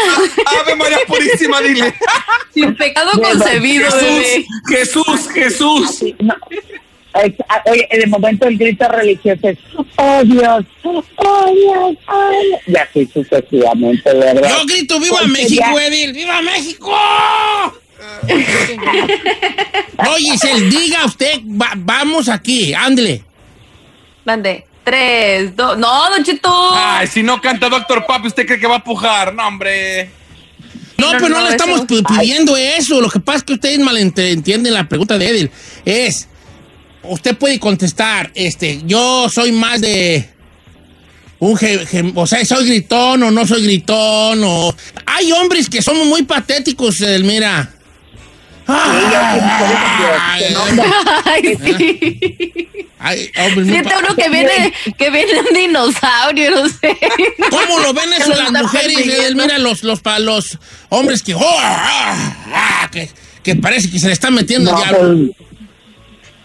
Ave 0.61 0.75
María 0.75 0.99
Purísima, 1.07 1.61
dile. 1.61 1.93
sin 2.53 2.75
pecado 2.75 3.11
Bueno, 3.15 3.39
concebido, 3.39 3.89
bebé. 3.95 4.45
Jesús, 4.67 5.05
Jesús, 5.13 5.29
Jesús. 5.33 6.03
No. 6.19 6.35
Ah, 7.49 7.61
Oye, 7.65 7.87
en 7.89 8.03
el 8.03 8.07
momento 8.09 8.45
del 8.45 8.55
grito 8.57 8.87
religioso 8.87 9.49
es, 9.49 9.57
oh 9.95 10.21
Dios, 10.23 10.63
oh 10.83 11.03
Dios, 11.51 11.97
oh 12.07 12.31
Dios. 12.31 12.61
Y 12.67 12.77
así 12.77 13.09
sucesivamente, 13.11 14.13
¿verdad? 14.13 14.47
Yo 14.47 14.65
grito 14.67 14.99
¡Viva 14.99 15.17
Porque 15.17 15.31
México, 15.31 15.63
ya- 15.75 15.85
Edil! 15.87 16.13
¡Viva 16.13 16.41
México! 16.43 16.95
Oye, 20.13 20.31
Giselle, 20.31 20.69
diga 20.69 21.05
usted, 21.05 21.41
va- 21.45 21.73
vamos 21.75 22.29
aquí, 22.29 22.73
ándele. 22.73 23.23
Mande. 24.25 24.65
Tres, 24.83 25.55
dos, 25.55 25.77
no, 25.77 26.09
Don 26.09 26.23
Cheto. 26.23 26.49
Ay, 26.73 27.05
si 27.07 27.21
no 27.21 27.39
canta 27.41 27.69
Doctor 27.69 28.05
Papi, 28.07 28.27
¿usted 28.27 28.45
cree 28.47 28.59
que 28.59 28.65
va 28.67 28.77
a 28.77 28.83
pujar? 28.83 29.33
No, 29.35 29.47
hombre. 29.47 30.09
No, 30.97 31.11
No, 31.13 31.19
pero 31.19 31.29
no, 31.29 31.39
no, 31.41 31.45
le 31.45 31.51
estamos 31.51 31.81
eso- 31.81 32.03
pidiendo 32.03 32.57
eso. 32.57 32.99
Lo 32.99 33.09
que 33.09 33.19
pasa 33.19 33.39
es 33.39 33.43
que 33.43 33.53
ustedes 33.53 33.79
malentienden 33.79 34.73
la 34.73 34.87
pregunta 34.89 35.17
de 35.17 35.27
Edil. 35.29 35.51
Es, 35.85 36.27
usted 37.03 37.37
puede 37.37 37.59
contestar, 37.59 38.31
este, 38.33 38.81
yo 38.85 39.29
soy 39.29 39.51
más 39.51 39.79
de 39.81 40.27
un, 41.39 41.55
ge- 41.55 41.85
ge- 41.85 42.11
o 42.15 42.25
sea, 42.25 42.43
soy 42.43 42.65
gritón 42.65 43.21
o 43.23 43.31
no 43.31 43.45
soy 43.45 43.63
gritón 43.63 44.41
o... 44.43 44.73
Hay 45.05 45.31
hombres 45.33 45.69
que 45.69 45.81
somos 45.81 46.07
muy 46.07 46.23
patéticos, 46.23 46.99
Edelmira. 47.01 47.73
Ay, 51.25 51.57
sí. 51.63 52.67
Siente 53.63 53.93
uno 53.97 54.15
que 54.15 54.29
viene, 54.29 54.73
que 54.97 55.09
viene 55.09 55.39
un 55.39 55.53
dinosaurio, 55.55 56.51
no 56.51 56.67
sé. 56.69 56.97
¿Cómo 57.49 57.79
lo 57.79 57.93
ven 57.93 58.11
eso 58.13 58.29
las 58.35 58.51
mujeres? 58.51 58.87
persiguiendo. 58.87 59.23
Edelmira, 59.23 59.57
los, 59.57 59.83
los, 59.83 60.01
pa- 60.01 60.19
los 60.19 60.57
hombres 60.89 61.23
que, 61.23 61.33
oh, 61.35 61.39
ah, 61.59 62.35
ah, 62.53 62.89
que, 62.91 63.09
que 63.43 63.55
parece 63.55 63.89
que 63.89 63.99
se 63.99 64.07
le 64.07 64.13
está 64.13 64.29
metiendo 64.31 64.71
No, 64.71 64.83
el 64.83 64.89
diablo. 64.89 65.33
pues, 65.35 65.47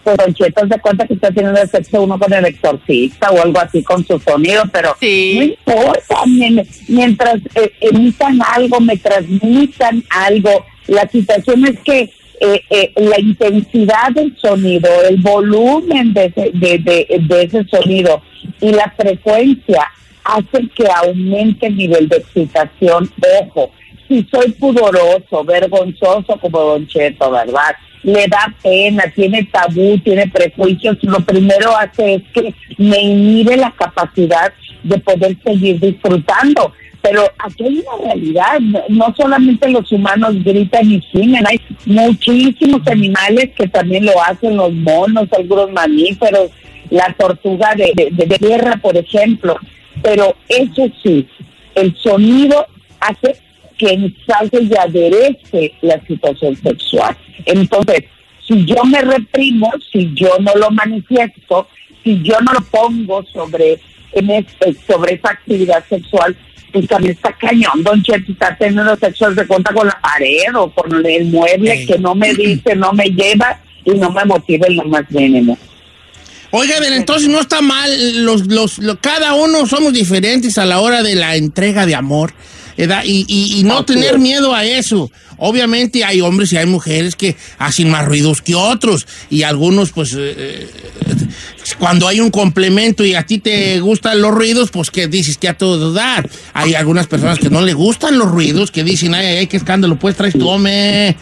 pues 0.03 0.17
Don 0.17 0.33
Cheto 0.33 0.67
se 0.67 0.79
cuenta 0.79 1.07
que 1.07 1.13
está 1.15 1.31
teniendo 1.31 1.59
sexo 1.67 2.03
uno 2.03 2.17
con 2.17 2.31
el 2.31 2.45
exorcista 2.45 3.31
o 3.31 3.41
algo 3.41 3.59
así 3.59 3.83
con 3.83 4.05
su 4.07 4.17
sonido, 4.19 4.63
pero 4.71 4.95
Sí. 4.99 5.35
no 5.67 5.73
importa, 5.73 6.25
mien- 6.25 6.67
mientras 6.87 7.35
eh, 7.55 7.73
emitan 7.81 8.39
algo, 8.53 8.79
me 8.79 8.95
transmitan 8.97 10.03
algo. 10.09 10.65
La 10.87 11.07
situación 11.09 11.65
es 11.65 11.79
que 11.81 12.11
eh, 12.41 12.61
eh, 12.69 12.91
la 12.97 13.19
intensidad 13.19 14.11
del 14.13 14.35
sonido, 14.37 14.89
el 15.09 15.17
volumen 15.17 16.13
de 16.13 16.25
ese, 16.25 16.51
de, 16.53 16.77
de- 16.79 17.19
de 17.21 17.43
ese 17.43 17.63
sonido 17.65 18.21
y 18.59 18.71
la 18.71 18.93
frecuencia 18.97 19.87
hacen 20.23 20.69
que 20.75 20.85
aumente 20.87 21.67
el 21.67 21.77
nivel 21.77 22.09
de 22.09 22.17
excitación. 22.17 23.09
Ojo, 23.41 23.71
si 24.07 24.27
soy 24.29 24.51
pudoroso, 24.51 25.43
vergonzoso 25.45 26.37
como 26.39 26.59
Don 26.59 26.87
Cheto, 26.87 27.31
¿verdad? 27.31 27.75
Le 28.03 28.27
da 28.27 28.53
pena, 28.61 29.03
tiene 29.15 29.43
tabú, 29.51 29.97
tiene 29.99 30.27
prejuicios, 30.27 30.97
lo 31.01 31.19
primero 31.21 31.75
hace 31.75 32.15
es 32.15 32.23
que 32.33 32.53
me 32.77 33.01
inhibe 33.01 33.57
la 33.57 33.71
capacidad 33.71 34.53
de 34.83 34.97
poder 34.99 35.35
seguir 35.43 35.79
disfrutando. 35.79 36.71
Pero 37.07 37.23
aquí 37.37 37.63
hay 37.65 37.83
una 37.85 38.05
realidad, 38.07 38.59
no- 38.89 39.13
solamente 39.15 39.69
los 39.69 39.91
humanos 39.91 40.33
gritan 40.43 40.91
y 40.91 40.99
gimen, 41.01 41.45
hay 41.47 41.59
muchísimos 41.85 42.81
animales 42.87 43.51
que 43.55 43.67
también 43.67 44.05
lo 44.05 44.21
hacen, 44.23 44.57
los 44.57 44.73
monos, 44.73 45.27
algunos 45.37 45.71
mamíferos, 45.71 46.49
la 46.89 47.13
tortuga 47.17 47.75
de, 47.75 47.91
de, 47.95 48.25
de 48.25 48.37
tierra, 48.39 48.77
por 48.81 48.97
ejemplo. 48.97 49.55
Pero 50.01 50.35
eso 50.49 50.87
sí, 51.03 51.27
el 51.75 51.95
sonido 51.97 52.65
hace 52.99 53.35
que 53.77 53.89
ensalce 53.91 54.63
y 54.63 54.75
aderece 54.75 55.73
la 55.81 55.99
situación 56.07 56.55
sexual. 56.55 57.15
Entonces, 57.45 58.05
si 58.47 58.65
yo 58.65 58.83
me 58.85 59.01
reprimo, 59.01 59.71
si 59.91 60.11
yo 60.15 60.29
no 60.39 60.53
lo 60.55 60.71
manifiesto, 60.71 61.67
si 62.03 62.21
yo 62.23 62.39
no 62.41 62.53
lo 62.53 62.61
pongo 62.71 63.23
sobre, 63.33 63.79
en 64.13 64.29
este- 64.29 64.75
sobre 64.87 65.15
esa 65.15 65.31
actividad 65.31 65.83
sexual, 65.89 66.35
pues 66.75 66.87
también 66.89 67.13
está 67.13 67.31
cañón, 67.37 67.81
don 67.83 68.03
Cheto, 68.03 68.33
está 68.33 68.55
teniendo 68.57 68.95
sexo 68.97 69.31
de 69.31 69.47
cuenta 69.47 69.73
con 69.73 69.87
la 69.87 69.97
pared 70.01 70.53
o 70.55 70.69
con 70.71 71.05
el 71.05 71.25
mueble 71.25 71.77
Sí. 71.79 71.85
que 71.87 71.97
no 71.99 72.13
me 72.13 72.33
dice, 72.35 72.75
no 72.75 72.91
me 72.91 73.05
lleva 73.05 73.59
y 73.85 73.91
no 73.91 74.09
me 74.11 74.25
motiva 74.25 74.67
en 74.67 74.75
lo 74.75 74.83
más 74.83 75.09
mínimo. 75.09 75.57
Oiga, 76.51 76.79
bien, 76.81 76.93
entonces 76.93 77.29
no 77.29 77.39
está 77.39 77.61
mal, 77.61 78.25
los, 78.25 78.47
los, 78.47 78.77
lo- 78.79 78.99
cada 78.99 79.33
uno 79.35 79.65
somos 79.65 79.93
diferentes 79.93 80.57
a 80.57 80.65
la 80.65 80.79
hora 80.79 81.01
de 81.01 81.15
la 81.15 81.35
entrega 81.37 81.85
de 81.85 81.95
amor, 81.95 82.33
¿verdad? 82.77 83.03
Y, 83.05 83.25
y- 83.27 83.59
y 83.59 83.63
no 83.63 83.77
Así 83.77 83.85
tener 83.85 84.15
es. 84.15 84.19
miedo 84.19 84.53
a 84.53 84.65
eso. 84.65 85.11
Obviamente 85.37 86.03
hay 86.05 86.21
hombres 86.21 86.53
y 86.53 86.57
hay 86.57 86.65
mujeres 86.65 87.15
que 87.15 87.35
hacen 87.57 87.89
más 87.89 88.05
ruidos 88.05 88.41
que 88.41 88.55
otros 88.55 89.05
y 89.29 89.43
algunos, 89.43 89.91
pues, 89.91 90.13
eh, 90.13 90.17
eh, 90.37 90.67
cuando 91.79 92.07
hay 92.07 92.19
un 92.21 92.31
complemento 92.31 93.03
y 93.03 93.15
a 93.15 93.25
ti 93.25 93.39
te 93.39 93.79
gustan 93.79 94.21
los 94.21 94.31
ruidos, 94.31 94.69
pues 94.71 94.91
que 94.91 95.07
dices 95.07 95.37
que 95.37 95.49
a 95.49 95.57
todo 95.57 95.91
dar. 95.93 96.29
Hay 96.53 96.73
algunas 96.75 97.07
personas 97.07 97.39
que 97.39 97.49
no 97.49 97.61
le 97.61 97.73
gustan 97.73 98.17
los 98.17 98.29
ruidos, 98.31 98.71
que 98.71 98.83
dicen, 98.83 99.13
ay, 99.13 99.25
ay, 99.25 99.47
qué 99.47 99.57
escándalo, 99.57 99.97
pues 99.99 100.15
traes 100.15 100.35
ah, 100.35 101.15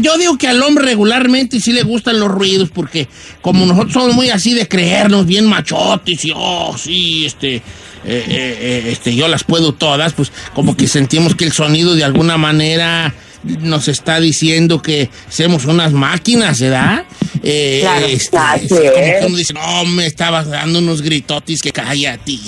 Yo 0.00 0.16
digo 0.18 0.38
que 0.38 0.48
al 0.48 0.62
hombre 0.62 0.84
regularmente 0.84 1.60
sí 1.60 1.72
le 1.72 1.82
gustan 1.82 2.20
los 2.20 2.28
ruidos 2.28 2.70
porque 2.70 3.08
como 3.40 3.66
nosotros 3.66 3.92
somos 3.92 4.14
muy 4.14 4.30
así 4.30 4.54
de 4.54 4.68
creernos 4.68 5.26
bien 5.26 5.46
machotes 5.46 6.24
y 6.24 6.32
oh, 6.34 6.76
sí, 6.78 7.26
este, 7.26 7.56
eh, 7.56 7.62
eh, 8.04 8.24
eh, 8.28 8.84
este, 8.92 9.14
yo 9.14 9.28
las 9.28 9.44
puedo 9.44 9.74
todas, 9.74 10.12
pues 10.12 10.30
como 10.54 10.76
que 10.76 10.86
sentimos 10.86 11.34
que 11.34 11.44
el 11.44 11.52
sonido 11.52 11.94
de 11.94 12.04
alguna 12.04 12.36
manera 12.36 13.14
nos 13.44 13.88
está 13.88 14.20
diciendo 14.20 14.80
que 14.80 15.10
somos 15.28 15.66
unas 15.66 15.92
máquinas, 15.92 16.60
¿verdad? 16.60 17.04
Eh, 17.42 17.80
Claro, 17.82 18.06
este, 18.06 18.68
como 18.68 18.80
que 18.80 19.20
uno 19.26 19.36
dice, 19.36 19.54
no, 19.54 19.84
me 19.86 20.06
estabas 20.06 20.48
dando 20.48 20.78
unos 20.78 21.02
gritotis 21.02 21.60
que 21.60 21.72
cállate, 21.72 22.38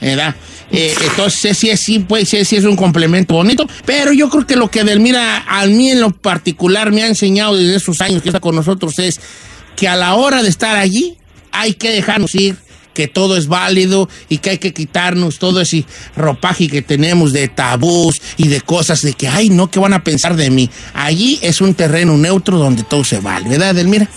¿verdad? 0.00 0.34
Eh, 0.72 0.94
entonces, 1.10 1.58
sí, 1.58 1.76
sí, 1.76 1.98
pues, 1.98 2.28
sí, 2.28 2.44
sí 2.44 2.56
es 2.56 2.64
un 2.64 2.76
complemento 2.76 3.34
bonito, 3.34 3.66
pero 3.84 4.12
yo 4.12 4.28
creo 4.28 4.46
que 4.46 4.56
lo 4.56 4.70
que 4.70 4.84
Delmira 4.84 5.44
a 5.48 5.66
mí 5.66 5.90
en 5.90 6.00
lo 6.00 6.10
particular 6.10 6.92
me 6.92 7.02
ha 7.02 7.08
enseñado 7.08 7.56
desde 7.56 7.76
esos 7.76 8.00
años 8.00 8.22
que 8.22 8.28
está 8.28 8.40
con 8.40 8.54
nosotros 8.54 8.98
es 8.98 9.20
que 9.76 9.88
a 9.88 9.96
la 9.96 10.14
hora 10.14 10.42
de 10.42 10.48
estar 10.48 10.76
allí 10.76 11.16
hay 11.52 11.74
que 11.74 11.90
dejarnos 11.90 12.34
ir, 12.34 12.56
que 12.94 13.08
todo 13.08 13.36
es 13.36 13.48
válido 13.48 14.08
y 14.28 14.38
que 14.38 14.50
hay 14.50 14.58
que 14.58 14.72
quitarnos 14.72 15.38
todo 15.38 15.60
ese 15.60 15.84
ropaje 16.16 16.68
que 16.68 16.82
tenemos 16.82 17.32
de 17.32 17.48
tabús 17.48 18.20
y 18.36 18.48
de 18.48 18.60
cosas 18.60 19.02
de 19.02 19.14
que, 19.14 19.28
ay, 19.28 19.48
no, 19.48 19.70
¿qué 19.70 19.78
van 19.80 19.92
a 19.92 20.04
pensar 20.04 20.36
de 20.36 20.50
mí? 20.50 20.70
Allí 20.94 21.38
es 21.42 21.60
un 21.60 21.74
terreno 21.74 22.16
neutro 22.16 22.58
donde 22.58 22.82
todo 22.84 23.04
se 23.04 23.20
vale, 23.20 23.48
¿verdad, 23.48 23.74
Delmira? 23.74 24.08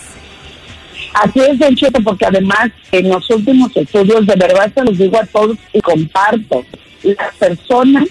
Así 1.14 1.40
es, 1.40 1.60
Don 1.60 1.76
Cheto, 1.76 2.02
porque 2.04 2.26
además 2.26 2.72
en 2.92 3.10
los 3.10 3.30
últimos 3.30 3.76
estudios, 3.76 4.26
de 4.26 4.36
verdad 4.36 4.72
se 4.74 4.84
los 4.84 4.98
digo 4.98 5.18
a 5.18 5.26
todos 5.26 5.58
y 5.72 5.80
comparto, 5.82 6.66
las 7.04 7.36
personas 7.36 8.06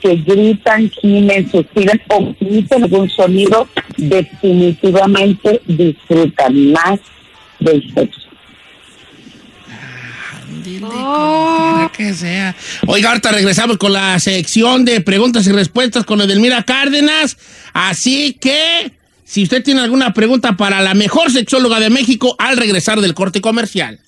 que 0.00 0.16
gritan, 0.16 0.88
gimen, 0.90 1.50
suspiran 1.50 2.00
o 2.08 2.34
emiten 2.40 2.84
algún 2.84 3.10
sonido, 3.10 3.68
definitivamente 3.96 5.60
disfrutan 5.66 6.72
más 6.72 7.00
del 7.58 7.82
sexo. 7.92 8.20
Dile 10.62 10.86
quiera 10.86 11.92
que 11.96 12.14
sea. 12.14 12.54
Oiga, 12.86 13.10
ahorita 13.10 13.32
regresamos 13.32 13.78
con 13.78 13.92
la 13.92 14.18
sección 14.20 14.84
de 14.84 15.00
preguntas 15.00 15.46
y 15.46 15.52
respuestas 15.52 16.04
con 16.04 16.20
Edelmira 16.20 16.62
Cárdenas. 16.62 17.36
Así 17.72 18.34
que, 18.34 18.92
si 19.26 19.42
usted 19.42 19.62
tiene 19.62 19.80
alguna 19.80 20.14
pregunta 20.14 20.56
para 20.56 20.80
la 20.80 20.94
mejor 20.94 21.32
sexóloga 21.32 21.80
de 21.80 21.90
México, 21.90 22.36
al 22.38 22.56
regresar 22.56 23.00
del 23.00 23.12
corte 23.12 23.40
comercial. 23.40 23.98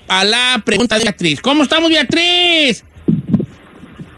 a 0.08 0.24
la 0.24 0.60
pregunta 0.65 0.98
de 0.98 1.04
Beatriz. 1.04 1.39
¿Cómo 1.39 1.62
estamos, 1.62 1.91
Beatriz? 1.91 2.84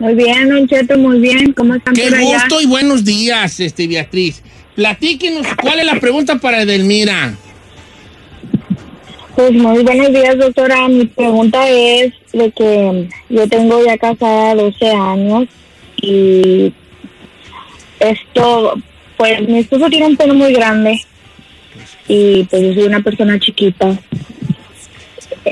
Muy 0.04 0.16
bien, 0.16 0.50
Don 0.50 0.68
Cheto, 0.68 0.98
muy 0.98 1.18
bien. 1.20 1.54
¿Cómo 1.54 1.76
están 1.76 1.94
Qué 1.94 2.10
por 2.10 2.16
allá? 2.16 2.34
gusto 2.34 2.60
y 2.60 2.66
buenos 2.66 3.06
días, 3.06 3.58
este 3.62 3.88
Beatriz. 3.88 4.44
Platíquenos, 4.76 5.48
¿cuál 5.62 5.80
es 5.80 5.86
la 5.86 5.98
pregunta 5.98 6.40
para 6.40 6.64
Edelmira? 6.64 7.34
Pues 9.34 9.54
muy 9.54 9.82
buenos 9.82 10.12
días, 10.12 10.38
doctora. 10.38 10.90
Mi 10.90 11.06
pregunta 11.06 11.70
es 11.70 12.12
de 12.34 12.52
que 12.52 13.08
yo 13.30 13.48
tengo 13.48 13.82
ya 13.86 13.98
casada 13.98 14.56
12 14.56 14.90
años 14.92 15.48
y 16.02 16.74
esto, 18.02 18.74
pues 19.16 19.48
mi 19.48 19.60
esposo 19.60 19.90
tiene 19.90 20.08
un 20.08 20.18
pelo 20.18 20.34
muy 20.34 20.52
grande 20.52 21.00
y 22.10 22.44
pues 22.44 22.62
yo 22.62 22.74
soy 22.74 22.84
una 22.84 23.00
persona 23.00 23.40
chiquita 23.40 23.98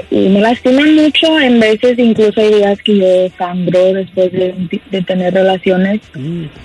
y 0.10 0.30
me 0.30 0.42
lastima 0.42 0.82
mucho. 0.86 1.40
En 1.40 1.60
veces 1.60 1.98
incluso 2.00 2.40
hay 2.42 2.54
días 2.56 2.80
que 2.84 2.98
yo 2.98 3.36
sangro 3.38 3.94
después 3.94 4.32
de, 4.32 4.82
de 4.92 5.02
tener 5.04 5.34
relaciones. 5.34 6.02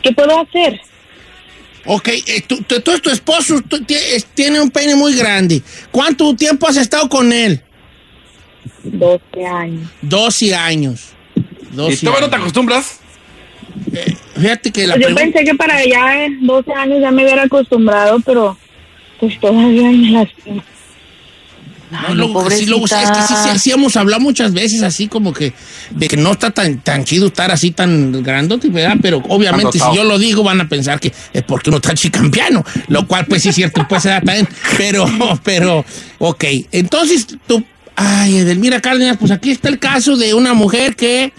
¿Qué 0.03 0.13
puedo 0.13 0.41
hacer? 0.41 0.81
Ok, 1.89 2.09
eh, 2.09 2.43
tú, 2.47 2.63
tú- 2.63 2.81
tú- 2.81 2.99
tu 2.99 3.11
esposo 3.11 3.61
tú 3.69 3.79
ti- 3.85 3.95
es- 3.95 4.25
tiene 4.27 4.61
un 4.61 4.71
pene 4.71 4.97
muy 4.97 5.15
grande. 5.15 5.63
¿Cuánto 5.93 6.35
tiempo 6.35 6.67
has 6.67 6.77
estado 6.77 7.09
con 7.09 7.33
él? 7.33 7.61
12 8.83 9.21
años. 9.47 9.89
12 10.03 10.55
años. 10.55 11.13
12 11.73 11.93
¿Y 11.95 11.97
todavía 11.99 12.21
no 12.27 12.31
te 12.31 12.37
acostumbras? 12.37 13.01
Fíjate 14.35 14.71
que 14.73 14.87
la 14.87 14.95
Pues 14.95 15.09
yo 15.09 15.15
pensé 15.15 15.45
que 15.45 15.55
para 15.55 15.83
eh, 15.83 16.29
12 16.41 16.73
años 16.73 17.01
ya 17.01 17.11
me 17.11 17.25
hubiera 17.25 17.43
acostumbrado, 17.45 18.19
pero 18.25 18.57
pues 19.21 19.39
todavía 19.39 19.91
me 19.91 20.11
lastima. 20.11 20.65
No, 22.03 22.15
luego 22.15 22.51
sí, 22.51 22.67
luego 22.67 22.87
es 22.87 22.93
que 22.93 23.23
sí, 23.27 23.35
sí, 23.53 23.59
sí 23.59 23.71
hemos 23.71 23.97
hablado 23.97 24.21
muchas 24.21 24.53
veces 24.53 24.83
así 24.83 25.09
como 25.09 25.33
que 25.33 25.53
de 25.91 26.09
que 26.09 26.17
no 26.17 26.33
está 26.33 26.51
tan, 26.51 26.79
tan 26.81 27.05
chido 27.05 27.29
estar 27.29 27.51
así 27.51 27.71
tan 27.71 28.23
grandote, 28.23 28.69
¿verdad? 28.69 28.97
Pero 29.01 29.23
obviamente 29.29 29.79
si 29.79 29.85
yo 29.95 30.05
lo 30.05 30.19
digo 30.19 30.43
van 30.43 30.61
a 30.61 30.69
pensar 30.69 31.01
que 31.01 31.13
es 31.33 31.43
porque 31.43 31.71
uno 31.71 31.79
está 31.79 31.95
chicampiano, 31.95 32.65
lo 32.89 33.07
cual 33.07 33.27
pues 33.27 33.43
sí 33.43 33.51
es 33.51 33.55
cierto, 33.55 33.87
pues 33.89 34.03
se 34.03 34.11
da 34.11 34.21
también, 34.21 34.49
pero, 34.77 35.07
pero, 35.43 35.85
ok. 36.19 36.45
Entonces 36.73 37.27
tú, 37.47 37.65
ay, 37.95 38.39
Edelmira 38.39 38.81
Cárdenas, 38.81 39.17
pues 39.19 39.31
aquí 39.31 39.51
está 39.51 39.69
el 39.69 39.79
caso 39.79 40.17
de 40.17 40.35
una 40.35 40.55
mujer 40.55 40.97
que 40.97 41.33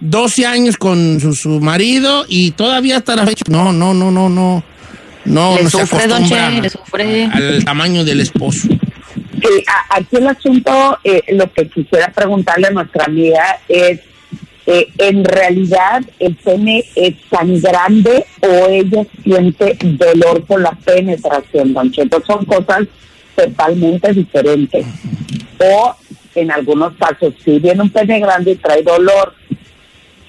12 0.00 0.46
años 0.46 0.76
con 0.76 1.20
su, 1.20 1.34
su 1.34 1.60
marido 1.60 2.26
y 2.28 2.50
todavía 2.52 2.96
hasta 2.96 3.14
la 3.14 3.26
fecha, 3.26 3.44
no, 3.48 3.72
no, 3.72 3.94
no, 3.94 4.10
no, 4.10 4.28
no, 4.28 4.64
no, 5.24 5.56
Le 5.56 5.62
no 5.62 5.70
se 5.70 5.78
sufre, 5.80 6.06
don 6.08 6.24
acostumbra 6.24 6.50
Che, 6.50 6.60
le 6.60 6.70
sufre. 6.70 7.24
al 7.26 7.64
tamaño 7.64 8.04
del 8.04 8.20
esposo. 8.20 8.68
A- 9.66 9.96
aquí 9.96 10.16
el 10.16 10.26
asunto, 10.28 10.98
eh, 11.04 11.22
lo 11.32 11.52
que 11.52 11.68
quisiera 11.68 12.08
preguntarle 12.12 12.68
a 12.68 12.70
nuestra 12.70 13.04
amiga 13.06 13.58
es, 13.68 14.00
eh, 14.66 14.88
¿en 14.98 15.24
realidad 15.24 16.02
el 16.18 16.36
pene 16.36 16.84
es 16.94 17.14
tan 17.30 17.60
grande 17.60 18.24
o 18.40 18.68
ella 18.68 19.04
siente 19.24 19.76
dolor 19.82 20.44
por 20.44 20.60
la 20.60 20.72
penetración, 20.72 21.72
don 21.74 21.90
Cheto? 21.90 22.22
Son 22.26 22.44
cosas 22.44 22.82
totalmente 23.34 24.12
diferentes. 24.12 24.86
O 25.58 25.94
en 26.34 26.50
algunos 26.50 26.94
casos, 26.96 27.34
si 27.44 27.58
viene 27.58 27.82
un 27.82 27.90
pene 27.90 28.20
grande 28.20 28.52
y 28.52 28.56
trae 28.56 28.82
dolor, 28.82 29.34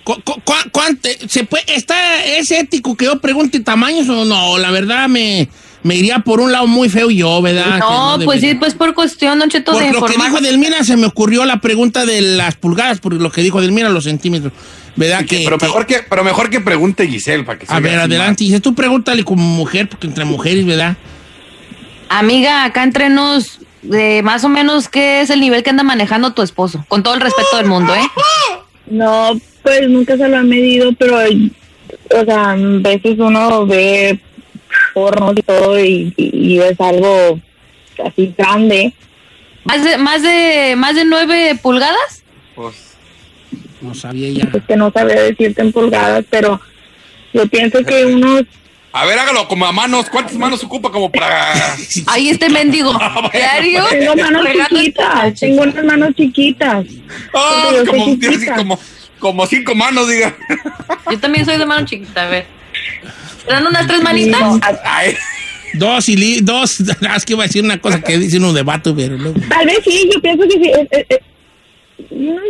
¿Cu- 0.04 0.22
cu- 0.22 0.42
cu- 0.44 1.28
se 1.30 1.46
puede, 1.46 1.64
está, 1.76 1.96
¿Es 2.26 2.52
ético 2.52 2.98
que 2.98 3.06
yo 3.06 3.22
pregunte 3.22 3.62
tamaños 3.62 4.10
o 4.10 4.26
no? 4.26 4.58
La 4.58 4.70
verdad 4.70 5.08
me, 5.08 5.48
me 5.84 5.96
iría 5.96 6.20
por 6.20 6.40
un 6.40 6.52
lado 6.52 6.66
muy 6.68 6.90
feo 6.90 7.10
yo, 7.12 7.42
¿verdad? 7.42 7.78
No, 7.80 8.18
Que 8.20 8.26
pues 8.26 8.42
sí, 8.42 8.56
pues 8.56 8.74
por 8.74 8.94
cuestión, 8.94 9.40
Don 9.40 9.50
Cheto, 9.50 9.74
Por 9.74 9.84
de 9.84 9.92
lo 9.92 10.06
que 10.06 10.14
dijo 10.14 10.40
Delmira 10.42 10.84
se 10.84 10.96
me 10.98 11.06
ocurrió 11.06 11.46
la 11.46 11.60
pregunta 11.62 12.06
de 12.06 12.22
las 12.22 12.56
pulgadas, 12.56 13.00
por 13.00 13.14
lo 13.14 13.32
que 13.32 13.42
dijo 13.42 13.62
Delmira, 13.62 13.90
los 13.90 14.06
centímetros. 14.06 14.54
¿Verdad? 14.96 15.26
Que, 15.26 15.42
pero, 15.44 15.58
que- 15.58 15.66
mejor 15.66 15.86
que, 15.88 16.00
pero 16.08 16.24
mejor 16.24 16.50
que 16.50 16.60
pregunte 16.62 17.08
Giselle 17.08 17.44
para 17.44 17.58
que 17.60 17.66
se 17.66 17.74
a 17.74 17.80
ver, 17.80 17.98
adelante. 18.00 18.44
Dice, 18.44 18.60
tú 18.60 18.76
pregúntale 18.76 19.24
como 19.24 19.44
mujer, 19.44 19.90
porque 19.90 20.08
entre 20.08 20.24
mujeres, 20.24 20.66
¿verdad? 20.66 20.96
Amiga, 22.10 22.64
acá 22.64 22.84
entre 22.84 23.10
nos, 23.10 23.60
de 23.82 24.22
más 24.24 24.44
o 24.44 24.50
menos, 24.50 24.88
¿qué 24.90 25.22
es 25.22 25.30
el 25.32 25.40
nivel 25.40 25.64
que 25.64 25.72
anda 25.72 25.84
manejando 25.84 26.34
tu 26.34 26.42
esposo? 26.44 26.86
Con 26.88 27.02
todo 27.02 27.16
el 27.16 27.22
respeto 27.22 27.58
del 27.58 27.66
mundo, 27.66 27.94
¿eh? 27.96 28.08
No, 28.86 29.32
pues 29.64 29.90
nunca 29.90 30.16
se 30.16 30.28
lo 30.28 30.38
ha 30.38 30.44
medido, 30.44 30.92
pero, 30.94 31.18
o 31.18 32.26
sea, 32.26 32.52
a 32.52 32.56
veces 32.56 33.18
uno 33.18 33.66
ve 33.66 34.20
porno 34.94 35.34
y 35.36 35.42
todo 35.42 35.80
y, 35.80 36.14
y- 36.18 36.54
y 36.56 36.60
es 36.60 36.80
algo 36.80 37.40
así 38.06 38.34
grande. 38.38 38.94
¿Más 39.66 39.84
de, 39.84 39.98
más 39.98 40.22
de, 40.22 40.74
más 40.78 40.96
de 40.96 41.06
nueve 41.06 41.58
pulgadas? 41.62 42.24
Pues, 42.56 42.76
No 43.82 43.94
sabía 43.96 44.30
ya. 44.30 44.50
Es 44.58 44.64
que 44.66 44.76
no 44.76 44.92
sabía 44.92 45.22
decirte 45.22 45.62
en 45.62 45.72
pulgadas, 45.72 46.26
pero 46.30 46.60
yo 47.34 47.48
pienso 47.48 47.84
que 47.84 48.06
unos 48.14 48.44
A 48.92 49.06
ver, 49.06 49.18
hágalo 49.18 49.48
como 49.48 49.66
a 49.66 49.72
manos. 49.72 50.10
¿Cuántas 50.10 50.36
manos 50.36 50.64
ocupa 50.64 50.92
como 50.92 51.10
para...? 51.12 51.54
Ahí 52.08 52.30
este 52.30 52.50
mendigo. 52.50 52.94
¿Diario? 53.34 53.84
tengo 53.90 54.16
manos 54.16 54.46
chiquitas, 54.70 55.40
tengo 55.40 55.62
unas 55.64 55.84
manos 55.86 56.10
chiquitas. 56.16 56.86
Ah, 57.34 57.70
soy 57.72 57.86
como, 57.88 58.04
así 58.04 58.20
chiquita. 58.20 58.56
como, 58.56 58.80
como 59.20 59.46
cinco 59.48 59.74
manos, 59.76 60.08
diga. 60.10 60.36
Yo 61.10 61.20
también 61.20 61.46
soy 61.46 61.58
de 61.58 61.66
mano 61.66 61.86
chiquita, 61.88 62.24
a 62.24 62.30
ver. 62.30 62.46
¿Eran 63.48 63.68
unas 63.68 63.88
tres 63.88 64.02
manitas? 64.02 64.42
Ay, 64.84 65.16
Dos 65.76 66.08
y 66.10 66.16
li- 66.16 66.42
dos. 66.42 66.80
Es 67.16 67.26
que 67.26 67.34
iba 67.34 67.44
a 67.44 67.48
decir 67.48 67.64
una 67.64 67.80
cosa 67.80 68.00
que 68.02 68.18
dice 68.20 68.38
uno 68.38 68.54
de 68.54 68.62
vato, 68.64 68.96
pero 68.96 69.18
luego. 69.18 69.40
Tal 69.50 69.66
vez 69.66 69.80
sí, 69.84 70.10
yo 70.14 70.22
pienso 70.22 70.44
que 70.44 70.52
sí. 70.54 70.66
eh, 70.70 70.88
eh, 70.92 71.06
eh, 71.10 71.20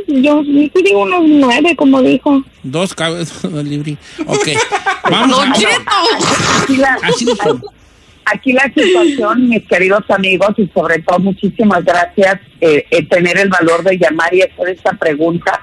yo 0.07 0.43
sí 0.43 0.71
digo 0.83 1.03
unos 1.03 1.23
nueve, 1.25 1.75
como 1.75 2.01
dijo. 2.01 2.43
Dos 2.63 2.93
cabezas 2.93 3.43
libre. 3.63 3.97
Ok. 4.25 4.49
Vamos 5.09 5.39
a. 5.39 5.53
Cheto. 5.53 5.71
aquí 6.63 6.77
la, 6.77 6.97
Así 7.01 7.25
aquí 8.25 8.53
la 8.53 8.71
situación, 8.73 9.49
mis 9.49 9.63
queridos 9.67 10.03
amigos, 10.09 10.49
y 10.57 10.67
sobre 10.73 10.99
todo 10.99 11.19
muchísimas 11.19 11.83
gracias 11.83 12.39
eh, 12.61 12.85
eh, 12.89 13.03
tener 13.05 13.37
el 13.37 13.49
valor 13.49 13.83
de 13.83 13.97
llamar 13.97 14.33
y 14.33 14.41
hacer 14.41 14.69
esta 14.69 14.93
pregunta, 14.93 15.61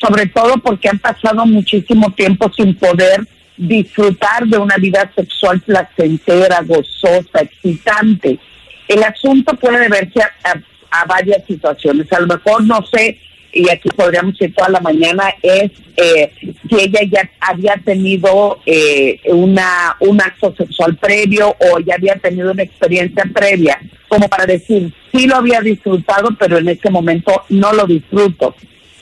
sobre 0.00 0.26
todo 0.26 0.58
porque 0.58 0.88
han 0.88 0.98
pasado 0.98 1.44
muchísimo 1.46 2.10
tiempo 2.12 2.50
sin 2.56 2.74
poder 2.76 3.26
disfrutar 3.58 4.46
de 4.46 4.56
una 4.56 4.76
vida 4.76 5.10
sexual 5.14 5.60
placentera, 5.60 6.62
gozosa, 6.62 7.40
excitante. 7.40 8.38
El 8.86 9.02
asunto 9.02 9.54
puede 9.54 9.80
deberse 9.80 10.20
a, 10.22 11.04
varias 11.06 11.44
situaciones. 11.46 12.10
A 12.12 12.20
lo 12.20 12.26
mejor, 12.28 12.64
no 12.64 12.80
sé, 12.86 13.18
y 13.52 13.68
aquí 13.68 13.90
podríamos 13.90 14.40
ir 14.40 14.54
toda 14.54 14.70
la 14.70 14.80
mañana, 14.80 15.34
es 15.42 15.70
eh, 15.96 16.32
si 16.40 16.80
ella 16.80 17.00
ya 17.10 17.30
había 17.40 17.74
tenido 17.84 18.60
eh, 18.64 19.20
una, 19.26 19.96
un 20.00 20.20
acto 20.20 20.54
sexual 20.56 20.96
previo 20.96 21.54
o 21.58 21.78
ya 21.80 21.96
había 21.96 22.14
tenido 22.16 22.52
una 22.52 22.62
experiencia 22.62 23.24
previa, 23.34 23.80
como 24.06 24.28
para 24.28 24.46
decir, 24.46 24.92
sí 25.12 25.26
lo 25.26 25.36
había 25.36 25.60
disfrutado, 25.60 26.30
pero 26.38 26.58
en 26.58 26.68
este 26.68 26.90
momento 26.90 27.44
no 27.50 27.72
lo 27.72 27.86
disfruto. 27.86 28.54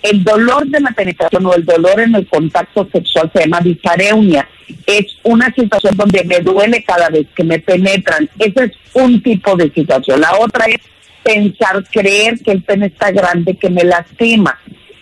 El 0.03 0.23
dolor 0.23 0.67
de 0.67 0.81
la 0.81 0.91
penetración 0.91 1.47
o 1.47 1.55
el 1.55 1.65
dolor 1.65 2.01
en 2.01 2.15
el 2.15 2.27
contacto 2.27 2.89
sexual 2.93 3.31
se 3.35 3.41
llama 3.41 3.61
disareunia. 3.61 4.49
Es 4.87 5.19
una 5.23 5.53
situación 5.55 5.97
donde 5.97 6.25
me 6.25 6.41
duele 6.41 6.85
cada 6.85 7.09
vez 7.09 7.27
que 7.35 7.45
me 7.45 7.59
penetran. 7.59 8.29
Ese 8.39 8.65
es 8.65 8.73
un 8.95 9.23
tipo 9.23 9.57
de 9.57 9.71
situación. 9.73 10.21
La 10.21 10.37
otra 10.39 10.67
es 10.67 10.79
pensar, 11.23 11.83
creer 11.91 12.39
que 12.41 12.53
el 12.53 12.63
pene 12.63 12.87
está 12.87 13.11
grande, 13.11 13.57
que 13.57 13.71
me 13.71 13.85
lastima. 13.85 14.59